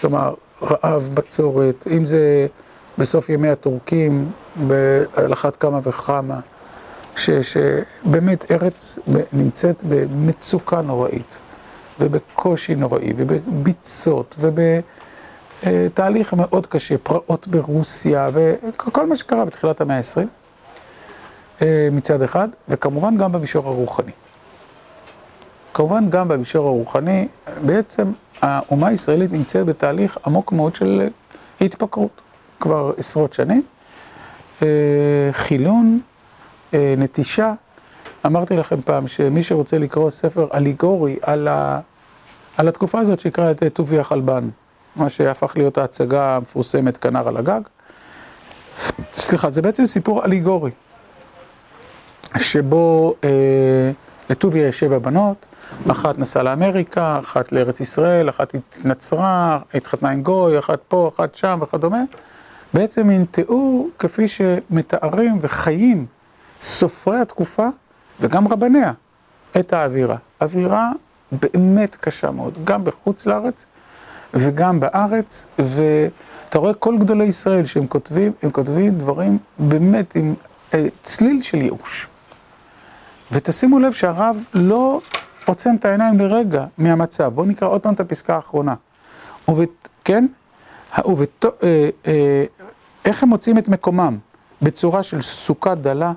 [0.00, 2.46] כלומר רעב, בצורת, אם זה
[2.98, 4.30] בסוף ימי הטורקים,
[5.14, 6.40] על אחת כמה וכמה,
[7.16, 8.98] ש, שבאמת ארץ
[9.32, 11.36] נמצאת במצוקה נוראית,
[12.00, 14.36] ובקושי נוראי, ובביצות,
[15.64, 20.26] ובתהליך מאוד קשה, פרעות ברוסיה, וכל מה שקרה בתחילת המאה ה-20,
[21.62, 24.12] אה, מצד אחד, וכמובן גם במישור הרוחני.
[25.74, 27.28] כמובן גם במישור הרוחני,
[27.64, 31.08] בעצם האומה הישראלית נמצאת בתהליך עמוק מאוד של
[31.60, 32.20] התפקרות,
[32.60, 33.62] כבר עשרות שנים.
[34.62, 36.00] אה, חילון,
[36.74, 37.52] אה, נטישה.
[38.26, 41.80] אמרתי לכם פעם שמי שרוצה לקרוא ספר אליגורי על, ה...
[42.56, 44.48] על התקופה הזאת שיקרא את טובי החלבן,
[44.96, 47.60] מה שהפך להיות ההצגה המפורסמת כנר על הגג.
[49.12, 50.70] סליחה, זה בעצם סיפור אליגורי,
[52.38, 53.90] שבו אה,
[54.30, 55.46] לטוביה יש שבע בנות,
[55.90, 61.58] אחת נסעה לאמריקה, אחת לארץ ישראל, אחת התנצרה, התחתנה עם גוי, אחת פה, אחת שם
[61.62, 62.02] וכדומה.
[62.74, 66.06] בעצם מין תיאור כפי שמתארים וחיים
[66.60, 67.68] סופרי התקופה
[68.20, 68.92] וגם רבניה
[69.58, 70.16] את האווירה.
[70.40, 70.90] אווירה
[71.32, 73.66] באמת קשה מאוד, גם בחוץ לארץ
[74.34, 80.34] וגם בארץ, ואתה רואה כל גדולי ישראל שהם כותבים, הם כותבים דברים באמת עם
[80.74, 82.08] אה, צליל של ייאוש.
[83.32, 85.00] ותשימו לב שהרב לא
[85.44, 87.32] עוצם את העיניים לרגע מהמצב.
[87.34, 88.74] בואו נקרא עוד פעם את הפסקה האחרונה.
[89.48, 89.88] ובת...
[90.04, 90.26] כן?
[91.06, 91.44] ובת...
[91.44, 92.44] אה, אה,
[93.04, 94.18] איך הם מוצאים את מקומם?
[94.62, 96.12] בצורה של סוכה דלה,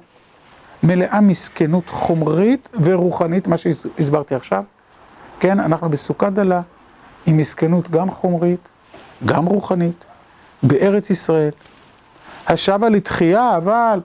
[0.84, 4.64] מלאה מסכנות חומרית ורוחנית, מה שהסברתי עכשיו.
[5.40, 6.62] כן, אנחנו בסוכה דלה,
[7.30, 8.70] עם מסכנות גם חומרית,
[9.26, 10.06] גם רוחנית,
[10.64, 11.52] בארץ ישראל.
[12.48, 14.00] השבה לתחייה, אבל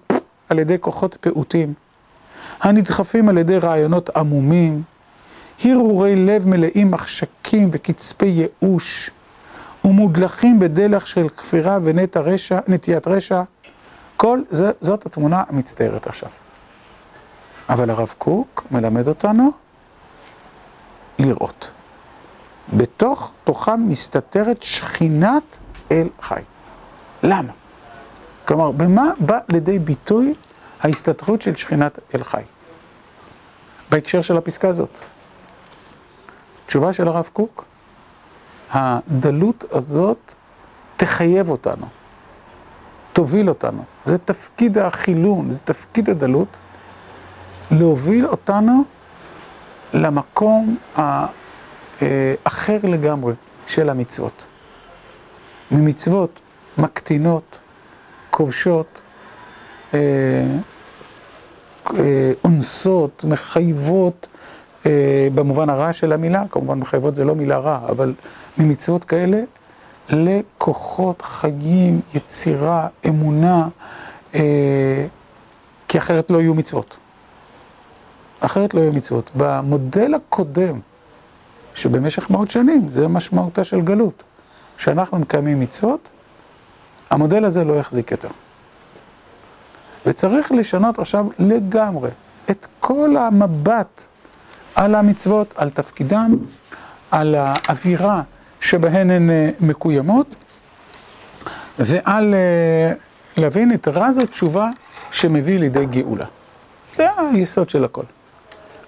[0.49, 1.75] על ידי כוחות פעוטים,
[2.61, 4.83] הנדחפים על ידי רעיונות עמומים,
[5.65, 8.27] הרהורי לב מלאים מחשקים וקצפי
[8.63, 9.11] ייאוש,
[9.85, 13.43] ומודלכים בדלח של כפירה ונטיית רשע,
[14.17, 16.29] כל זה, זאת התמונה המצטיירת עכשיו.
[17.69, 19.51] אבל הרב קוק מלמד אותנו
[21.19, 21.71] לראות.
[22.73, 25.57] בתוך תוכם מסתתרת שכינת
[25.91, 26.43] אל חי.
[27.23, 27.53] למה?
[28.45, 30.35] כלומר, במה בא לידי ביטוי
[30.83, 32.43] ההסתתרות של שכינת אל חי?
[33.91, 34.99] בהקשר של הפסקה הזאת.
[36.67, 37.65] תשובה של הרב קוק,
[38.71, 40.35] הדלות הזאת
[40.97, 41.87] תחייב אותנו,
[43.13, 43.85] תוביל אותנו.
[44.07, 46.49] זה תפקיד החילון, זה תפקיד הדלות,
[47.71, 48.85] להוביל אותנו
[49.93, 50.77] למקום
[52.01, 53.35] האחר לגמרי
[53.67, 54.45] של המצוות.
[55.71, 56.41] ממצוות
[56.79, 57.59] מקטינות,
[58.31, 59.01] כובשות,
[59.95, 59.99] אה,
[61.99, 64.29] אה, אונסות, מחייבות,
[64.87, 68.15] אה, במובן הרע של המילה, כמובן מחייבות זה לא מילה רע, אבל
[68.59, 69.41] ממצוות כאלה
[70.09, 73.69] לכוחות חיים, יצירה, אמונה,
[75.89, 76.97] כי אחרת לא יהיו מצוות.
[78.41, 79.31] אחרת לא יהיו מצוות.
[79.35, 80.81] במודל הקודם,
[81.75, 84.23] שבמשך מאות שנים, זה משמעותה של גלות,
[84.79, 86.09] שאנחנו מקיימים מצוות,
[87.11, 88.29] המודל הזה לא יחזיק יותר.
[90.07, 92.11] וצריך לשנות עכשיו לגמרי
[92.51, 94.05] את כל המבט
[94.75, 96.37] על המצוות, על תפקידם,
[97.11, 98.23] על האווירה
[98.61, 100.37] שבהן הן אה, מקוימות,
[101.79, 102.93] ועל אה,
[103.37, 104.71] להבין את רז התשובה
[105.11, 106.25] שמביא לידי גאולה.
[106.97, 108.05] זה היסוד של הכל.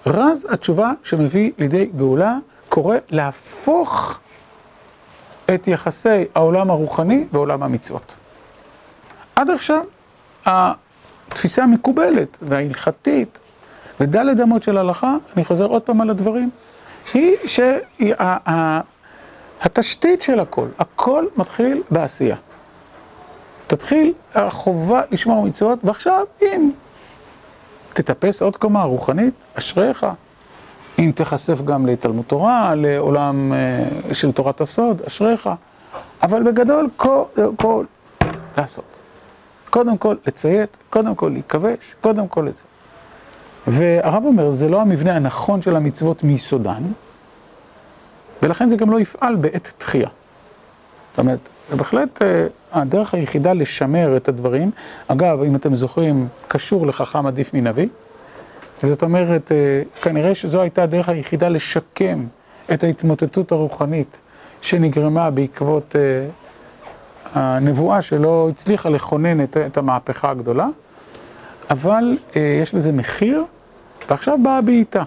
[0.07, 2.38] רז התשובה שמביא לידי גאולה
[2.77, 4.21] קורא להפוך
[5.55, 8.15] את יחסי העולם הרוחני ועולם המצוות.
[9.37, 9.85] עד עכשיו
[10.47, 13.39] התפיסה המקובלת וההלכתית
[14.01, 16.51] ודלת אמות של הלכה, אני חוזר עוד פעם על הדברים,
[17.15, 17.37] היא
[19.62, 22.37] שהתשתית של הכל, הכל מתחיל בעשייה.
[23.67, 26.71] תתחיל החובה לשמור מצוות, ועכשיו אם
[27.93, 30.07] תטפס עוד קומה רוחנית, אשריך.
[30.99, 35.51] אם תיחשף גם להתלמוד תורה, לעולם אה, של תורת הסוד, אשריך.
[36.23, 37.23] אבל בגדול, כל,
[37.57, 37.85] כל
[38.59, 38.99] לעשות.
[39.71, 42.63] קודם כל לציית, קודם כל להיכבש, קודם כל לזה.
[43.67, 46.83] והרב אומר, זה לא המבנה הנכון של המצוות מיסודן,
[48.43, 50.09] ולכן זה גם לא יפעל בעת תחייה.
[51.11, 51.39] זאת אומרת,
[51.71, 54.71] זה בהחלט אה, הדרך היחידה לשמר את הדברים,
[55.09, 57.89] אגב, אם אתם זוכרים, קשור לחכם עדיף מנביא,
[58.83, 62.25] זאת אומרת, אה, כנראה שזו הייתה הדרך היחידה לשקם
[62.73, 64.17] את ההתמוטטות הרוחנית
[64.61, 66.27] שנגרמה בעקבות אה,
[67.35, 70.67] הנבואה שלא הצליחה לכונן את, המהפכה הגדולה,
[71.71, 72.19] אבל
[72.62, 73.45] יש לזה מחיר,
[74.09, 75.03] ועכשיו באה בעיטה.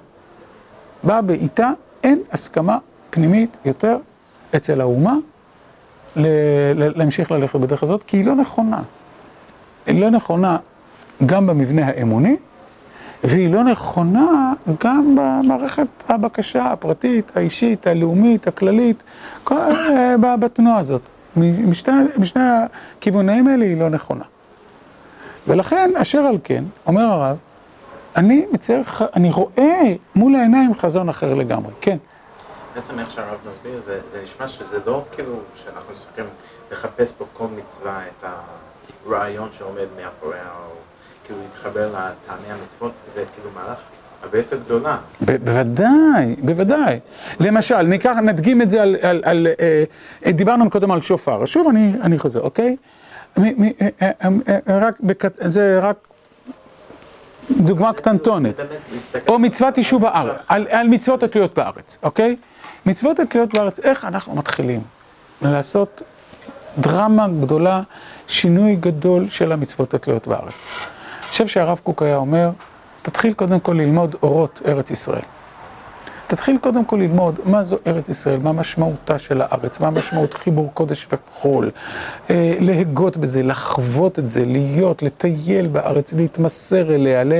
[1.04, 1.72] באה בעיטה,
[2.04, 2.78] אין הסכמה
[3.10, 3.98] פנימית יותר
[4.56, 5.16] אצל האומה
[6.96, 8.82] להמשיך ללכת בדרך הזאת, כי היא לא נכונה.
[9.86, 10.58] היא לא נכונה
[11.26, 12.36] גם במבנה האמוני,
[13.24, 14.54] והיא לא נכונה
[14.84, 19.04] גם במערכת הבקשה הפרטית, האישית, הלאומית, הכללית,
[19.52, 21.02] אה, בתנועה הזאת.
[21.36, 22.42] משני,
[22.98, 24.24] הכיוונים האלה היא לא נכונה.
[25.48, 27.38] ולכן, אשר על כן, אומר הרב,
[28.16, 28.84] אני מצייר,
[29.16, 29.82] אני רואה
[30.16, 31.98] מול העיניים חזון אחר לגמרי, כן.
[32.76, 36.26] בעצם איך שהרב מסביר, זה, זה נשמע שזה לא כאילו שאנחנו צריכים
[36.72, 38.26] לחפש פה כל מצווה את
[39.06, 40.72] הרעיון שעומד מאחוריה, או
[41.30, 43.78] כאילו להתחבר לטעמי המצוות, זה כאילו מהלך
[44.24, 44.98] הרבה יותר גדולה.
[45.22, 47.00] בוודאי, בוודאי.
[47.40, 49.48] למשל, ניקח, נדגים את זה על, על, על
[50.26, 52.76] אה, דיברנו קודם על שופר, שוב אני, אני חוזר, אוקיי?
[53.38, 55.96] מ, מ, אה, אה, אה, רק, בקט, זה רק
[57.52, 58.56] דוגמה קטנטונת,
[59.28, 62.36] או מצוות יישוב הארץ, על, על מצוות התלויות בארץ, אוקיי?
[62.86, 64.82] מצוות התלויות בארץ, איך אנחנו מתחילים
[65.42, 66.02] לעשות
[66.78, 67.82] דרמה גדולה,
[68.28, 70.70] שינוי גדול של המצוות התלויות בארץ.
[71.44, 72.50] חושב שהרב קוק היה אומר,
[73.02, 75.22] תתחיל קודם כל ללמוד אורות ארץ ישראל.
[76.28, 80.72] תתחיל קודם כל ללמוד מה זו ארץ ישראל, מה משמעותה של הארץ, מה משמעות חיבור
[80.74, 81.72] קודש וחול,
[82.30, 87.34] אה, להגות בזה, לחוות את זה, להיות, לטייל בארץ, להתמסר אליה, ל,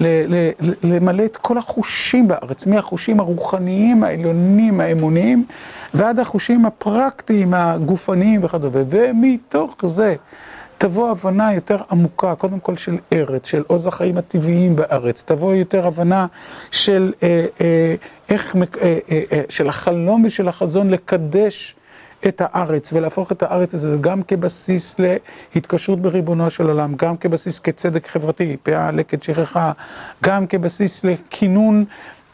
[0.00, 0.50] ל, ל,
[0.82, 5.44] למלא את כל החושים בארץ, מהחושים הרוחניים, העליונים, האמוניים,
[5.94, 10.14] ועד החושים הפרקטיים, הגופניים וכדומה, ומתוך זה
[10.82, 15.86] תבוא הבנה יותר עמוקה, קודם כל של ארץ, של עוז החיים הטבעיים בארץ, תבוא יותר
[15.86, 16.26] הבנה
[16.70, 17.94] של אה, אה,
[18.28, 21.74] איך, אה, של החלום ושל החזון לקדש
[22.28, 24.96] את הארץ ולהפוך את הארץ הזה גם כבסיס
[25.54, 29.72] להתקשרות בריבונו של עולם, גם כבסיס כצדק חברתי, פאה לקט שכחה,
[30.24, 31.84] גם כבסיס לכינון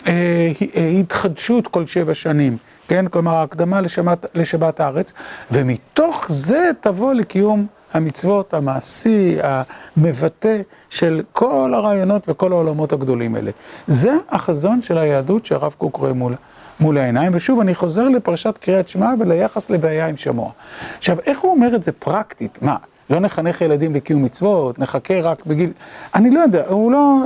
[0.06, 0.52] אה,
[1.00, 2.56] התחדשות כל שבע שנים,
[2.88, 3.08] כן?
[3.08, 5.12] כלומר ההקדמה לשבת, לשבת הארץ,
[5.50, 13.50] ומתוך זה תבוא לקיום המצוות, המעשי, המבטא של כל הרעיונות וכל העולמות הגדולים האלה.
[13.86, 16.34] זה החזון של היהדות שהרב קוק רואה מול,
[16.80, 20.50] מול העיניים, ושוב אני חוזר לפרשת קריאת שמע וליחס לבעיה עם שמוע.
[20.98, 22.58] עכשיו, איך הוא אומר את זה פרקטית?
[22.62, 22.76] מה,
[23.10, 25.72] לא נחנך ילדים לקיום מצוות, נחכה רק בגיל...
[26.14, 27.16] אני לא יודע, הוא לא...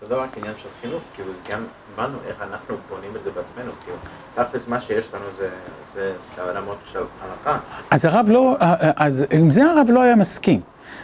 [0.00, 1.60] זה לא רק עניין של חינוך, כאילו זה גם
[1.98, 3.96] הבנו איך אנחנו בונים את זה בעצמנו, כאילו,
[4.34, 5.48] תכלס מה שיש לנו זה,
[5.92, 7.58] זה הרמות של הלכה.
[7.90, 8.56] אז הרב לא,
[8.96, 10.60] אז עם זה הרב לא היה מסכים.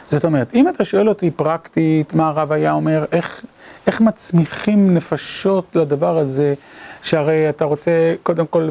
[0.07, 3.45] זאת אומרת, אם אתה שואל אותי פרקטית, מה הרב היה אומר, איך,
[3.87, 6.55] איך מצמיחים נפשות לדבר הזה,
[7.03, 8.68] שהרי אתה רוצה קודם כל,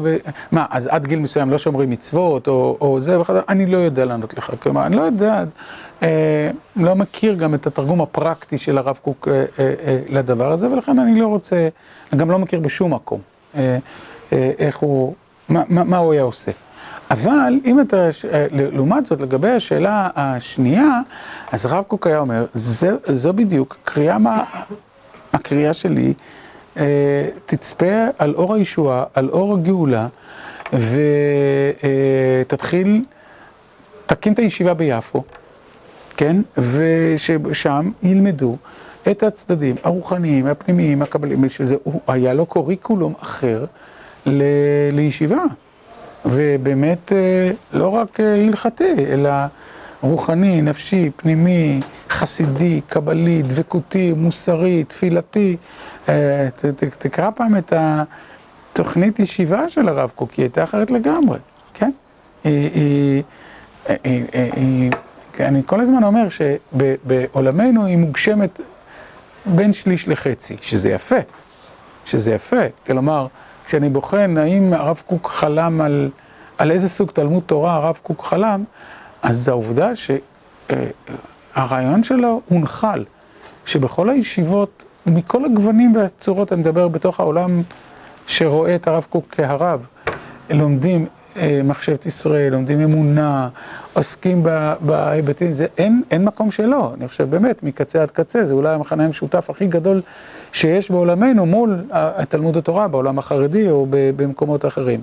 [0.52, 4.04] מה, אז עד גיל מסוים לא שומרים מצוות, או, או זה וכדומה, אני לא יודע
[4.04, 5.44] לענות לך, כלומר, אני לא יודע,
[6.02, 10.72] אה, לא מכיר גם את התרגום הפרקטי של הרב קוק אה, אה, אה, לדבר הזה,
[10.72, 11.68] ולכן אני לא רוצה,
[12.12, 13.20] אני גם לא מכיר בשום מקום
[13.56, 13.78] אה,
[14.32, 15.14] אה, איך הוא,
[15.48, 16.52] מה, מה, מה הוא היה עושה.
[17.10, 21.00] אבל אם אתה, אה, לעומת זאת, לגבי השאלה השנייה,
[21.52, 24.44] אז הרב קוק היה אומר, זה, זו בדיוק קריאה מה,
[25.34, 26.12] הקריאה שלי
[27.46, 30.06] תצפה על אור הישועה, על אור הגאולה,
[32.46, 33.04] ותתחיל,
[34.06, 35.24] תקים את הישיבה ביפו,
[36.16, 36.36] כן?
[36.58, 38.56] וששם ילמדו
[39.10, 41.76] את הצדדים הרוחניים, הפנימיים, הקבליים, שזה
[42.08, 43.64] היה לו קוריקולום אחר
[44.92, 45.42] לישיבה.
[46.26, 47.12] ובאמת
[47.72, 49.30] לא רק הלכתי, אלא
[50.04, 51.80] רוחני, נפשי, פנימי,
[52.10, 55.56] חסידי, קבלי, דבקותי, מוסרי, תפילתי.
[56.98, 57.72] תקרא פעם את
[58.72, 61.38] התוכנית ישיבה של הרב קוק, היא הייתה אחרת לגמרי,
[61.74, 61.90] כן?
[65.40, 68.60] אני כל הזמן אומר שבעולמנו היא מוגשמת
[69.46, 71.18] בין שליש לחצי, שזה יפה,
[72.04, 72.62] שזה יפה.
[72.86, 73.26] כלומר,
[73.66, 76.10] כשאני בוחן האם הרב קוק חלם על,
[76.58, 78.64] על איזה סוג תלמוד תורה הרב קוק חלם,
[79.24, 79.90] אז העובדה
[81.56, 83.04] שהרעיון שלו הונחל,
[83.66, 87.62] שבכל הישיבות, מכל הגוונים והצורות, אני מדבר בתוך העולם
[88.26, 89.86] שרואה את הרב קוק כהרב,
[90.50, 91.06] לומדים
[91.64, 93.48] מחשבת ישראל, לומדים אמונה,
[93.92, 94.42] עוסקים
[94.80, 99.04] בהיבטים, זה אין, אין מקום שלא, אני חושב באמת, מקצה עד קצה, זה אולי המחנה
[99.04, 100.02] המשותף הכי גדול
[100.52, 101.84] שיש בעולמנו מול
[102.28, 105.00] תלמוד התורה, בעולם החרדי או במקומות אחרים.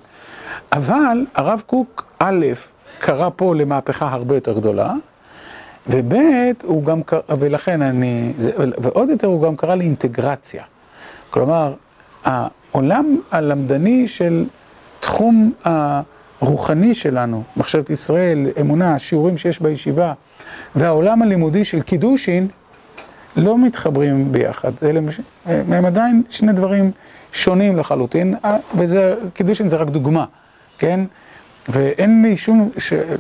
[0.71, 2.45] אבל הרב קוק, א',
[3.01, 4.93] קרא פה למהפכה הרבה יותר גדולה,
[5.87, 6.13] וב',
[6.63, 10.63] הוא גם קרא, ולכן אני, ועוד יותר הוא גם קרא לאינטגרציה.
[11.29, 11.73] כלומר,
[12.23, 14.45] העולם הלמדני של
[14.99, 20.13] תחום הרוחני שלנו, מחשבת ישראל, אמונה, שיעורים שיש בישיבה,
[20.75, 22.47] והעולם הלימודי של קידושין,
[23.35, 24.71] לא מתחברים ביחד.
[25.45, 26.91] הם עדיין שני דברים
[27.33, 28.35] שונים לחלוטין,
[28.75, 30.25] וזה, קידושין זה רק דוגמה,
[30.77, 30.99] כן?
[31.71, 32.69] ואין לי שום,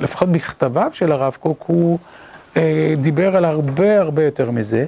[0.01, 1.99] לפחות בכתביו של הרב קוק, הוא
[2.57, 4.85] אה, דיבר על הרבה הרבה יותר מזה.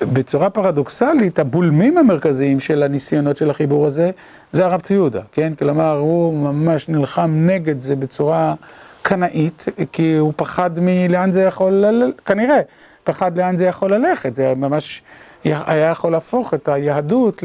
[0.00, 4.10] בצורה פרדוקסלית, הבולמים המרכזיים של הניסיונות של החיבור הזה,
[4.52, 5.52] זה הרב צבי יהודה, כן?
[5.54, 8.54] כלומר, הוא ממש נלחם נגד זה בצורה
[9.02, 12.12] קנאית, כי הוא פחד מלאן זה יכול, ל...
[12.26, 12.60] כנראה,
[13.04, 15.02] פחד לאן זה יכול ללכת, זה ממש
[15.44, 17.42] היה יכול להפוך את היהדות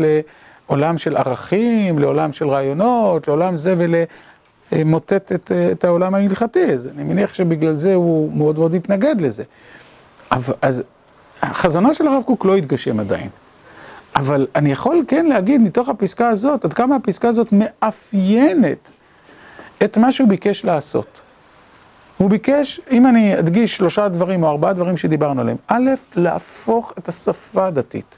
[0.67, 3.95] לעולם של ערכים, לעולם של רעיונות, לעולם זה ול...
[4.85, 9.43] מוטט את, את העולם ההלכתי, אז אני מניח שבגלל זה הוא מאוד מאוד התנגד לזה.
[10.31, 10.83] אבל, אז
[11.43, 13.29] חזונו של הרב קוק לא התגשם עדיין.
[14.15, 18.89] אבל אני יכול כן להגיד מתוך הפסקה הזאת, עד כמה הפסקה הזאת מאפיינת
[19.83, 21.21] את מה שהוא ביקש לעשות.
[22.17, 27.07] הוא ביקש, אם אני אדגיש שלושה דברים או ארבעה דברים שדיברנו עליהם, א', להפוך את
[27.07, 28.17] השפה הדתית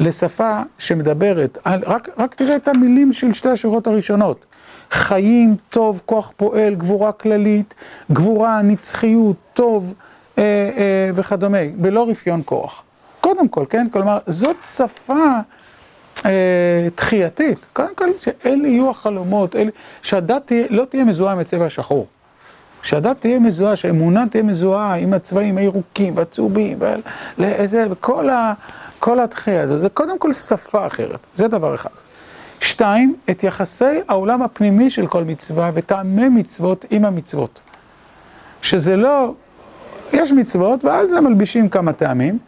[0.00, 4.46] לשפה שמדברת, על, רק, רק תראה את המילים של שתי השורות הראשונות.
[4.90, 7.74] חיים, טוב, כוח פועל, גבורה כללית,
[8.12, 9.94] גבורה, נצחיות, טוב
[10.38, 10.42] אה,
[10.76, 12.82] אה, וכדומה, בלא רפיון כוח.
[13.20, 13.86] קודם כל, כן?
[13.92, 15.24] כלומר, זאת שפה
[16.26, 17.58] אה, תחייתית.
[17.72, 19.70] קודם כל, שאלה יהיו החלומות, אלה,
[20.02, 22.06] שהדת תהיה, לא תהיה מזוהה עם הצבע השחור.
[22.82, 26.78] שהדת תהיה מזוהה, שהאמונה תהיה מזוהה עם הצבעים הירוקים והצהובים,
[27.90, 28.52] וכל ה,
[28.98, 29.80] כל התחייה הזאת.
[29.80, 31.90] זה קודם כל שפה אחרת, זה דבר אחד.
[32.60, 37.60] שתיים, את יחסי העולם הפנימי של כל מצווה וטעמי מצוות עם המצוות.
[38.62, 39.34] שזה לא,
[40.12, 42.38] יש מצוות ועל זה מלבישים כמה טעמים,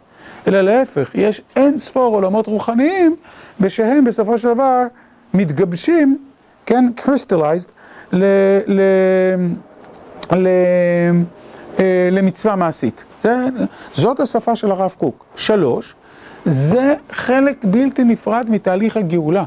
[0.47, 3.15] אלא להפך, יש אין ספור עולמות רוחניים,
[3.59, 4.83] ושהם בסופו של דבר
[5.33, 6.17] מתגבשים,
[6.65, 7.69] כן, crystallized,
[8.11, 8.25] ל,
[8.67, 8.81] ל,
[10.31, 10.47] ל,
[11.79, 13.03] אה, למצווה מעשית.
[13.21, 13.35] זה,
[13.93, 15.25] זאת השפה של הרב קוק.
[15.35, 15.95] שלוש,
[16.45, 19.43] זה חלק בלתי נפרד מתהליך הגאולה.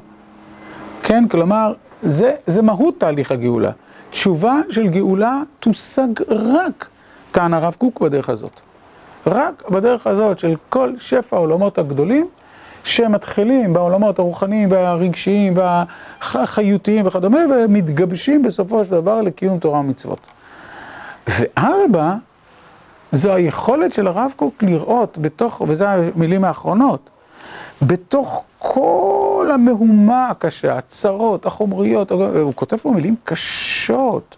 [1.07, 3.71] כן, כלומר, זה, זה מהות תהליך הגאולה.
[4.11, 6.89] תשובה של גאולה תושג רק,
[7.31, 8.61] טען הרב קוק בדרך הזאת.
[9.27, 12.29] רק בדרך הזאת של כל שפע העולמות הגדולים,
[12.85, 20.27] שמתחילים בעולמות הרוחניים והרגשיים והחיותיים וכדומה, ומתגבשים בסופו של דבר לקיום תורה ומצוות.
[21.29, 22.15] וארבע,
[23.13, 27.11] זו היכולת של הרב קוק לראות בתוך, וזה המילים האחרונות,
[27.83, 34.37] בתוך כל המהומה הקשה, הצרות, החומריות, הוא כותב פה מילים קשות,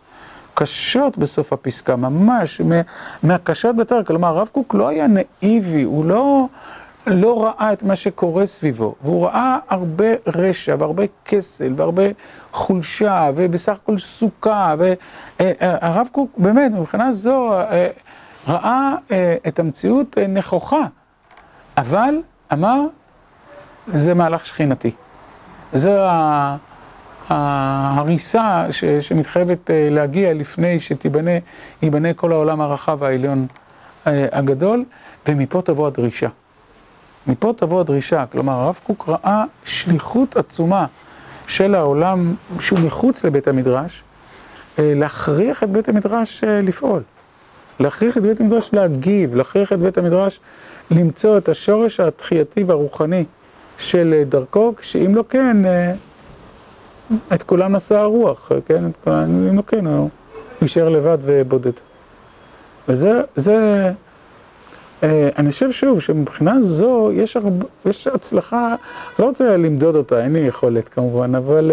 [0.55, 2.61] קשות בסוף הפסקה, ממש,
[3.23, 4.05] מהקשות ביותר.
[4.05, 6.47] כלומר, הרב קוק לא היה נאיבי, הוא לא,
[7.07, 12.03] לא ראה את מה שקורה סביבו, והוא ראה הרבה רשע, והרבה כסל, והרבה
[12.53, 17.53] חולשה, ובסך הכל סוכה, והרב קוק, באמת, מבחינה זו,
[18.49, 18.95] ראה
[19.49, 20.83] את המציאות נכוחה,
[21.77, 22.15] אבל
[22.53, 22.81] אמר,
[23.95, 24.91] זה מהלך שכינתי.
[25.73, 25.91] זו
[27.29, 28.67] ההריסה
[29.01, 31.31] שמתחייבת להגיע לפני שתיבנה,
[31.83, 33.47] ייבנה כל העולם הרחב העליון
[34.07, 34.85] הגדול,
[35.29, 36.29] ומפה תבוא הדרישה.
[37.27, 40.87] מפה תבוא הדרישה, כלומר הרב קוק ראה שליחות עצומה
[41.47, 44.03] של העולם שהוא מחוץ לבית המדרש,
[44.79, 47.03] להכריח את בית המדרש לפעול,
[47.81, 50.41] להכריח את בית המדרש להגיב, להכריח את בית המדרש
[50.91, 53.25] למצוא את השורש התחייתי והרוחני
[53.79, 55.57] של דרכו, שאם לא כן,
[57.35, 58.87] את כולם נשא הרוח, כן?
[58.87, 60.09] את כולם, אם לא כן, הוא
[60.63, 61.73] יישאר לבד ובודד.
[62.89, 63.91] וזה, זה,
[65.03, 68.75] אני חושב שוב, שמבחינה זו יש, הרבה, יש הצלחה,
[69.19, 71.71] לא רוצה למדוד אותה, אין לי יכולת כמובן, אבל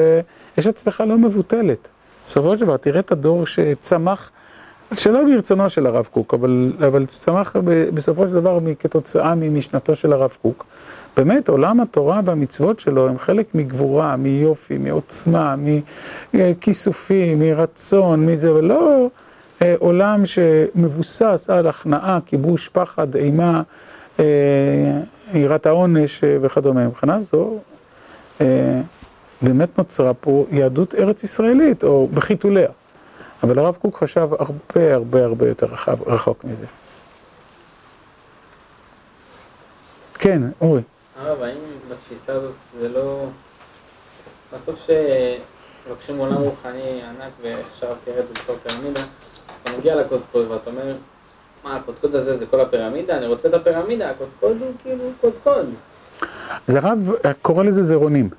[0.58, 1.88] יש הצלחה לא מבוטלת.
[2.28, 4.32] בסופו של דבר, תראה את הדור שצמח,
[4.93, 7.56] שלא ברצונו של הרב קוק, אבל, אבל צמח
[7.93, 10.66] בסופו של דבר כתוצאה ממשנתו של הרב קוק.
[11.18, 15.55] באמת, עולם התורה והמצוות שלו הם חלק מגבורה, מיופי, מעוצמה,
[16.34, 19.09] מכיסופים, מרצון, מזה, ולא
[19.80, 23.61] עולם שמבוסס על הכנעה, כיבוש, פחד, אימה,
[25.34, 26.88] יראת העונש וכדומה.
[26.88, 27.57] מבחינה זו,
[29.41, 32.70] באמת נוצרה פה יהדות ארץ ישראלית, או בחיתוליה.
[33.43, 36.66] אבל הרב קוק חשב הרבה הרבה הרבה יותר רחב, רחוק מזה.
[40.13, 40.82] כן, אורי.
[41.22, 41.57] הרב, האם
[41.91, 43.26] בתפיסה הזאת זה לא...
[44.53, 44.88] בסוף
[45.86, 48.99] שלוקחים עולם רוחני ענק ועכשיו תראה את זה בתור פירמידה,
[49.53, 50.95] אז אתה מגיע לקודקוד ואתה אומר,
[51.63, 53.18] מה, הקודקוד הזה זה כל הפירמידה?
[53.18, 55.66] אני רוצה את הפירמידה, הקודקוד הוא כאילו קודקוד.
[56.68, 57.11] אז הרב
[57.41, 58.30] קורא לזה זרעונים.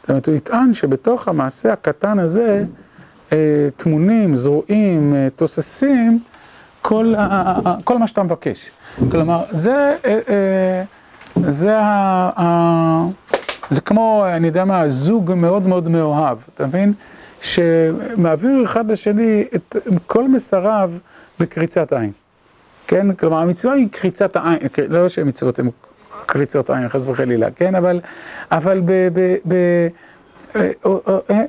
[0.00, 2.64] זאת אומרת, הוא יטען שבתוך המעשה הקטן הזה,
[3.76, 6.22] טמונים, זרועים, תוססים,
[6.82, 7.14] כל
[7.98, 8.70] מה שאתה מבקש.
[9.10, 9.96] כלומר, זה...
[11.44, 13.06] זה ה...
[13.70, 16.92] זה כמו, אני יודע מה, זוג מאוד מאוד מאוהב, אתה מבין?
[17.40, 19.76] שמעביר אחד לשני את
[20.06, 20.90] כל מסריו
[21.40, 22.12] בקריצת עין.
[22.86, 23.12] כן?
[23.14, 24.58] כלומר, המצווה היא קריצת העין,
[24.88, 25.70] לא שהמצוות הן
[26.26, 27.74] קריצות עין, חס וחלילה, כן?
[27.74, 28.00] אבל,
[28.50, 29.08] אבל ב...
[29.12, 29.88] ב, ב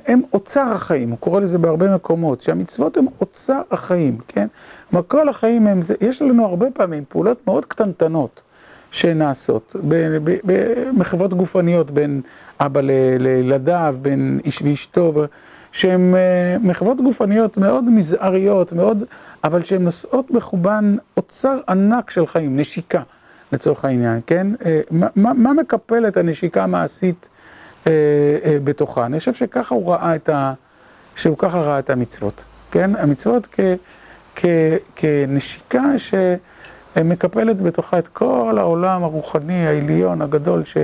[0.06, 4.46] הם אוצר החיים, הוא קורא לזה בהרבה מקומות, שהמצוות הן אוצר החיים, כן?
[4.90, 8.42] כלומר, כל החיים הם, יש לנו הרבה פעמים פעולות מאוד קטנטנות.
[8.90, 9.76] שנעשות,
[10.44, 12.20] במחוות גופניות בין
[12.60, 12.80] אבא
[13.18, 15.12] לילדיו, בין איש ואשתו,
[15.72, 16.14] שהן
[16.60, 19.04] מחוות גופניות מאוד מזעריות, מאוד,
[19.44, 23.02] אבל שהן נושאות בחובן אוצר ענק של חיים, נשיקה
[23.52, 24.46] לצורך העניין, כן?
[24.90, 27.28] מה, מה מקפל את הנשיקה המעשית
[28.64, 29.06] בתוכה?
[29.06, 30.52] אני חושב שככה הוא ראה את ה...
[31.16, 32.90] שהוא ככה ראה את המצוות, כן?
[32.96, 33.60] המצוות כ,
[34.36, 34.44] כ,
[34.96, 36.14] כנשיקה ש...
[37.04, 40.76] מקפלת בתוכה את כל העולם הרוחני, העליון, הגדול, ש,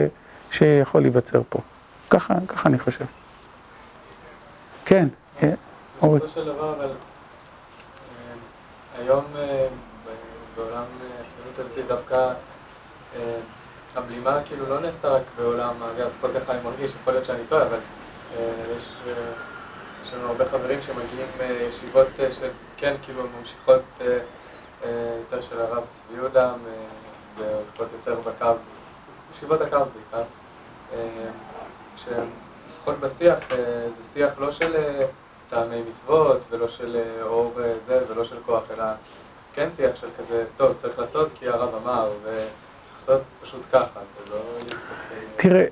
[0.50, 1.58] שיכול להיווצר פה.
[2.10, 3.04] ככה, ככה אני חושב.
[4.84, 5.08] כן,
[6.02, 6.18] אורי.
[6.18, 6.90] בסופו של דבר, אבל
[8.98, 9.24] היום
[10.56, 10.84] בעולם
[11.20, 12.32] הציונות הדתית דווקא
[13.94, 17.62] הבלימה כאילו לא נעשתה רק בעולם, אגב, כל כך אני מרגיש, יכול להיות שאני טועה,
[17.62, 17.78] אבל
[18.76, 21.28] יש, לנו הרבה חברים שמגיעים
[21.68, 23.82] ישיבות של, כן, כאילו ממשיכות
[25.18, 26.52] יותר של הרב צבי יהודה,
[27.38, 28.52] והולכות יותר בקו,
[29.34, 30.28] ישיבות הקו בעיקר,
[31.96, 33.38] שלפחות בשיח,
[33.98, 34.74] זה שיח לא של
[35.50, 37.52] טעמי מצוות ולא של אור
[37.86, 38.84] זה ולא של כוח, אלא
[39.54, 44.40] כן שיח של כזה, טוב, צריך לעשות כי הרב אמר, וצריך לעשות פשוט ככה, ולא
[44.54, 44.74] להסתכל...
[45.36, 45.64] תראה,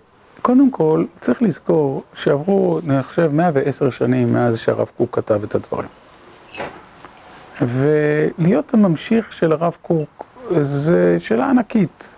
[0.43, 5.89] קודם כל, צריך לזכור שעברו, אני חושב, 110 שנים מאז שהרב קוק כתב את הדברים.
[7.61, 10.27] ולהיות הממשיך של הרב קוק
[10.63, 12.09] זה שאלה ענקית.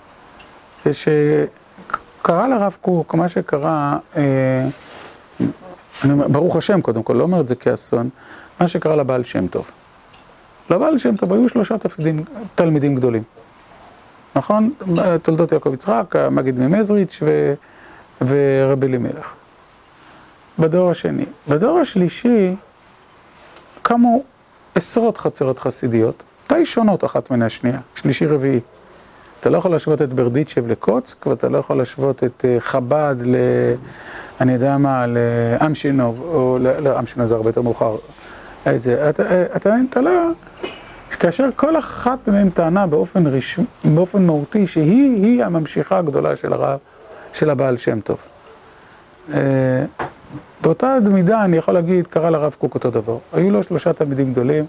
[0.92, 3.98] שקרה לרב קוק מה שקרה,
[6.04, 8.08] אני אומר, ברוך השם קודם כל, לא אומר את זה כאסון,
[8.60, 9.70] מה שקרה לבעל שם טוב.
[10.70, 12.24] לבעל שם טוב היו שלושה תפקידים,
[12.54, 13.22] תלמידים גדולים.
[14.36, 14.74] נכון?
[15.22, 17.54] תולדות יעקב יצחק, מגיד ממזריץ' ו...
[18.26, 19.34] ורבי אלימלך.
[20.58, 21.24] בדור השני.
[21.48, 22.54] בדור השלישי
[23.82, 24.22] קמו
[24.74, 28.60] עשרות חצרות חסידיות, די שונות אחת מן השנייה, שלישי רביעי.
[29.40, 33.36] אתה לא יכול להשוות את ברדיצ'ב לקוצק, ואתה לא יכול להשוות את חב"ד ל...
[34.40, 37.96] אני יודע מה, לאמשינוב, או לא, אמשינוב זה הרבה יותר מאוחר.
[38.62, 39.10] אתה,
[39.56, 40.30] אתה, אתה לא...
[41.20, 46.78] כאשר כל אחת מהן טענה באופן רשמי, באופן מהותי, שהיא הממשיכה הגדולה של הרב,
[47.32, 48.18] של הבעל שם טוב.
[50.64, 53.18] באותה מידה אני יכול להגיד, קרה לרב קוק אותו דבר.
[53.32, 54.64] היו לו שלושה תלמידים גדולים,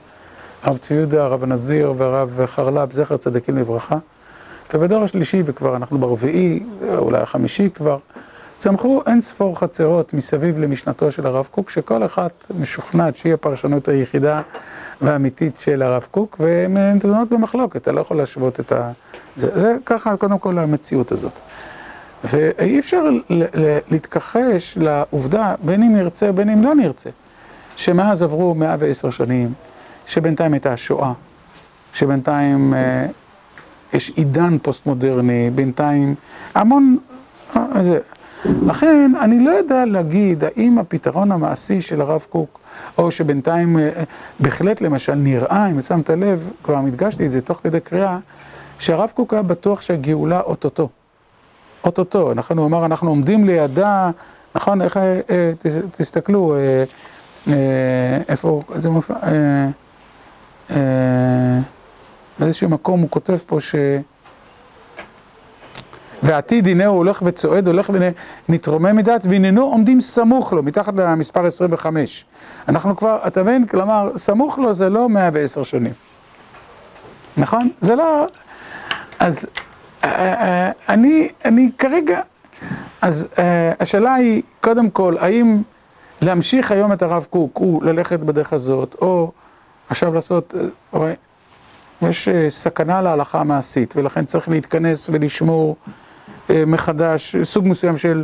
[0.63, 3.97] הרב צבי יהודה, הרב הנזיר והרב חרל"פ, זכר צדיקים לברכה.
[4.73, 6.63] ובדור השלישי, וכבר אנחנו ברביעי,
[6.97, 7.97] אולי החמישי כבר,
[8.57, 14.41] צמחו אין ספור חצרות מסביב למשנתו של הרב קוק, שכל אחת משוכנעת שהיא הפרשנות היחידה
[15.01, 18.91] ואמיתית של הרב קוק, והן נתונות במחלוקת, אתה לא יכול להשוות את ה...
[19.37, 21.39] זה, זה ככה קודם כל המציאות הזאת.
[22.23, 23.09] ואי אפשר
[23.91, 27.09] להתכחש לעובדה, בין אם נרצה בין אם לא נרצה,
[27.75, 29.53] שמאז עברו 110 שנים,
[30.07, 31.13] שבינתיים הייתה השואה,
[31.93, 33.07] שבינתיים אה,
[33.93, 36.15] יש עידן פוסט-מודרני, בינתיים
[36.55, 36.97] המון...
[37.55, 37.99] אה, זה.
[38.45, 42.59] לכן אני לא יודע להגיד האם הפתרון המעשי של הרב קוק,
[42.97, 43.89] או שבינתיים אה,
[44.39, 48.17] בהחלט למשל נראה, אם שמת לב, כבר הדגשתי את זה תוך כדי קריאה,
[48.79, 50.89] שהרב קוק היה בטוח שהגאולה אוטוטו.
[51.85, 52.57] אוטוטו, נכון?
[52.57, 54.11] הוא אמר, אנחנו עומדים לידה,
[54.55, 54.81] נכון?
[54.81, 55.51] איך, אה, אה,
[55.91, 56.83] תסתכלו, אה,
[57.47, 57.53] אה,
[58.29, 59.67] איפה, זה מופיע, אה,
[60.71, 61.59] אה,
[62.39, 63.75] באיזשהו מקום הוא כותב פה ש...
[66.23, 67.91] ועתיד הנה הוא הולך וצועד, הולך
[68.49, 72.25] ונתרומם מדעת, והננו עומדים סמוך לו, מתחת למספר 25.
[72.67, 73.67] אנחנו כבר, אתה מבין?
[73.67, 75.93] כלומר, סמוך לו זה לא 110 שנים.
[77.37, 77.69] נכון?
[77.81, 78.27] זה לא...
[79.19, 79.64] אז אה, אה,
[80.89, 82.21] אני, אני כרגע...
[83.01, 85.61] אז אה, השאלה היא, קודם כל, האם
[86.21, 89.31] להמשיך היום את הרב קוק הוא ללכת בדרך הזאת, או
[89.89, 90.53] עכשיו לעשות...
[92.01, 95.75] יש סכנה להלכה המעשית, ולכן צריך להתכנס ולשמור
[96.49, 98.23] מחדש סוג מסוים של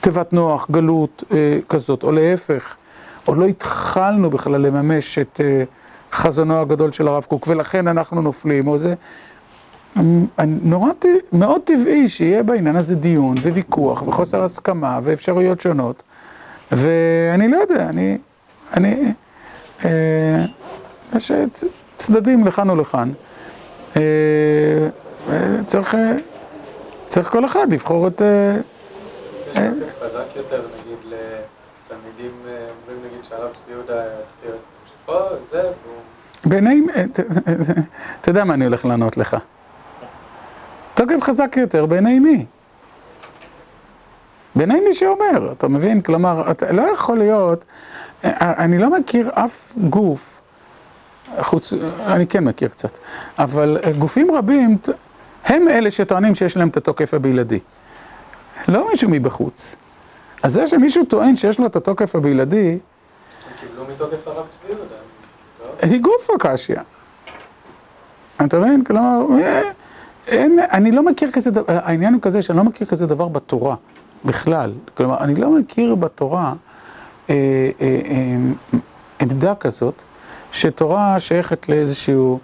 [0.00, 1.24] תיבת נוח, גלות
[1.68, 2.76] כזאת, או להפך,
[3.24, 5.40] עוד לא התחלנו בכלל לממש את
[6.12, 8.94] חזונו הגדול של הרב קוק, ולכן אנחנו נופלים, או זה...
[10.46, 10.90] נורא,
[11.32, 16.02] מאוד טבעי שיהיה בעניין הזה דיון וויכוח וחוסר הסכמה ואפשרויות שונות
[16.72, 18.18] ואני לא יודע, אני,
[18.76, 19.12] אני,
[19.84, 20.44] אה,
[21.16, 21.32] יש
[21.96, 23.12] צדדים לכאן ולכאן.
[23.96, 24.02] אה,
[25.28, 26.12] אה, צריך, אה,
[27.08, 28.22] צריך כל אחד לבחור את...
[28.22, 28.56] אה,
[29.52, 29.70] יש אה,
[30.00, 30.98] חזק יותר, נגיד,
[31.86, 34.54] לתלמידים אומרים נגיד שהרב צבי יהודה הכתיר
[35.08, 36.00] את זה, והוא...
[36.44, 36.82] בעיני,
[38.20, 39.36] אתה יודע מה אני הולך לענות לך.
[40.98, 42.44] תוקף חזק יותר בעיני מי?
[44.54, 46.02] בעיני מי שאומר, אתה מבין?
[46.02, 47.64] כלומר, אתה לא יכול להיות,
[48.24, 50.40] אני לא מכיר אף גוף,
[51.40, 51.72] חוץ,
[52.06, 52.98] אני כן מכיר קצת,
[53.38, 54.78] אבל גופים רבים,
[55.44, 57.60] הם אלה שטוענים שיש להם את התוקף הבלעדי.
[58.68, 59.76] לא מישהו מבחוץ.
[60.42, 62.78] אז זה שמישהו טוען שיש לו את התוקף הבלעדי...
[63.60, 64.74] קיבלו מתוקף הרב צבי.
[65.82, 66.76] היא גוף הקשיא.
[68.44, 68.84] אתה מבין?
[68.84, 69.26] כלומר,
[70.28, 73.76] אין, אני לא מכיר כזה דבר, העניין הוא כזה שאני לא מכיר כזה דבר בתורה,
[74.24, 74.72] בכלל.
[74.96, 76.54] כלומר, אני לא מכיר בתורה
[77.30, 77.34] אה,
[77.80, 78.36] אה, אה,
[79.20, 79.94] עמדה כזאת,
[80.52, 82.38] שתורה שייכת לאיזשהו,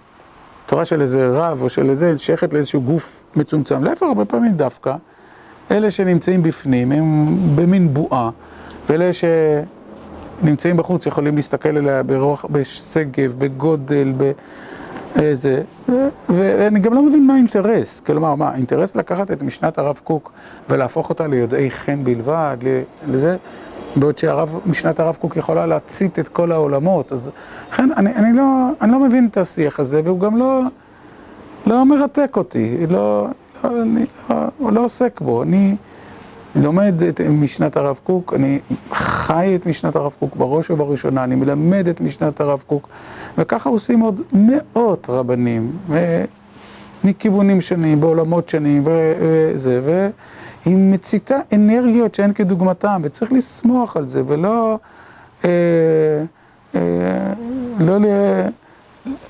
[0.65, 3.83] תורה של איזה רב או של איזה, שייכת לאיזשהו גוף מצומצם.
[3.83, 4.95] להפך, הרבה פעמים דווקא,
[5.71, 8.29] אלה שנמצאים בפנים הם במין בועה,
[8.89, 14.31] ואלה שנמצאים בחוץ יכולים להסתכל עליה ברוח, בשגב, בגודל, ב...
[15.33, 15.61] זה,
[16.29, 20.31] ואני גם לא מבין מה האינטרס, כלומר, מה, האינטרס לקחת את משנת הרב קוק
[20.69, 22.57] ולהפוך אותה ליודעי חן בלבד,
[23.07, 23.37] לזה,
[23.95, 27.29] בעוד שמשנת הרב קוק יכולה להצית את כל העולמות, אז
[27.69, 30.61] לכן אני, אני, לא, אני לא מבין את השיח הזה, והוא גם לא,
[31.65, 33.27] לא מרתק אותי, לא,
[33.63, 35.75] לא, אני לא, לא עוסק בו, אני
[36.55, 38.59] לומד את משנת הרב קוק, אני
[38.93, 42.89] חי את משנת הרב קוק בראש ובראשונה, אני מלמד את משנת הרב קוק,
[43.37, 45.71] וככה עושים עוד מאות רבנים,
[47.03, 54.79] מכיוונים שונים, בעולמות שונים, וזה, והיא מציתה אנרגיות שאין כדוגמתם, וצריך לשמוח על זה, ולא,
[55.45, 55.49] אה,
[56.75, 56.81] אה,
[57.79, 58.05] לא, ל,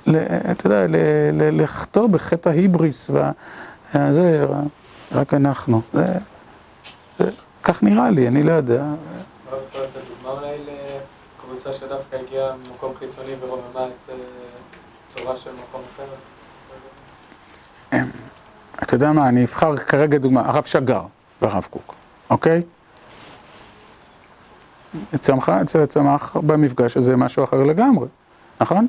[0.08, 0.16] ל,
[0.52, 0.96] אתה יודע, ל,
[1.34, 4.46] ל, לחתור בחטא ההיבריס, וזה,
[5.12, 5.82] רק אנחנו.
[5.94, 6.06] זה,
[7.66, 8.84] כך נראה לי, אני לא יודע.
[10.24, 14.10] מה אולי לקבוצה שדווקא הגיעה ממקום חיצוני ורוממה את
[15.16, 16.04] תורה של מקום אחר?
[18.84, 21.02] אתה יודע מה, אני אבחר כרגע דוגמה, הרב שגר
[21.42, 21.94] והרב קוק,
[22.30, 22.62] אוקיי?
[25.20, 25.50] צמח,
[25.90, 28.08] צמח במפגש הזה משהו אחר לגמרי,
[28.62, 28.88] נכון?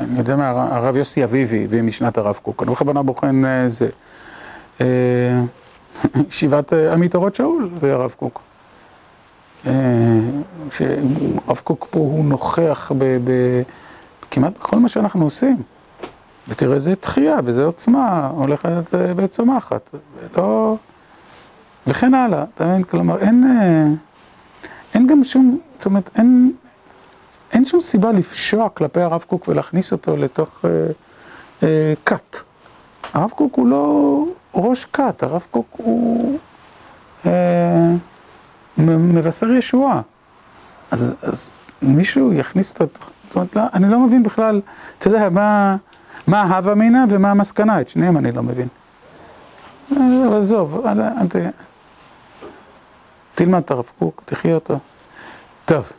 [0.00, 3.88] אני יודע מה, הרב יוסי אביבי הביא משנת הרב קוק, אני בכוונה בוחן זה.
[6.28, 8.40] ישיבת עמית אורות שאול והרב קוק.
[10.70, 12.92] שהרב קוק פה הוא נוכח
[14.30, 15.62] כמעט בכל מה שאנחנו עושים.
[16.48, 19.90] ותראה איזה תחייה ואיזה עוצמה הולכת וצומחת.
[20.34, 20.76] ולא...
[21.86, 22.84] וכן הלאה, אתה מבין?
[22.84, 23.44] כלומר, אין,
[24.94, 26.52] אין גם שום, זאת אומרת, אין,
[27.52, 30.70] אין שום סיבה לפשוע כלפי הרב קוק ולהכניס אותו לתוך אה,
[31.62, 32.36] אה, כת.
[33.12, 34.24] הרב קוק הוא לא
[34.54, 36.38] ראש כת, הרב קוק הוא
[37.26, 37.92] אה,
[38.78, 40.00] מבשר ישועה.
[40.90, 41.50] אז, אז
[41.82, 44.60] מישהו יכניס אותו, זאת אומרת, לא, אני לא מבין בכלל,
[44.98, 45.76] אתה יודע, מה,
[46.26, 48.68] מה ההווה מינא ומה המסקנה, את שניהם אני לא מבין.
[50.38, 51.36] עזוב, אל, ת-
[53.34, 54.78] תלמד את הרב קוק, תחיה אותו.
[55.64, 55.92] טוב.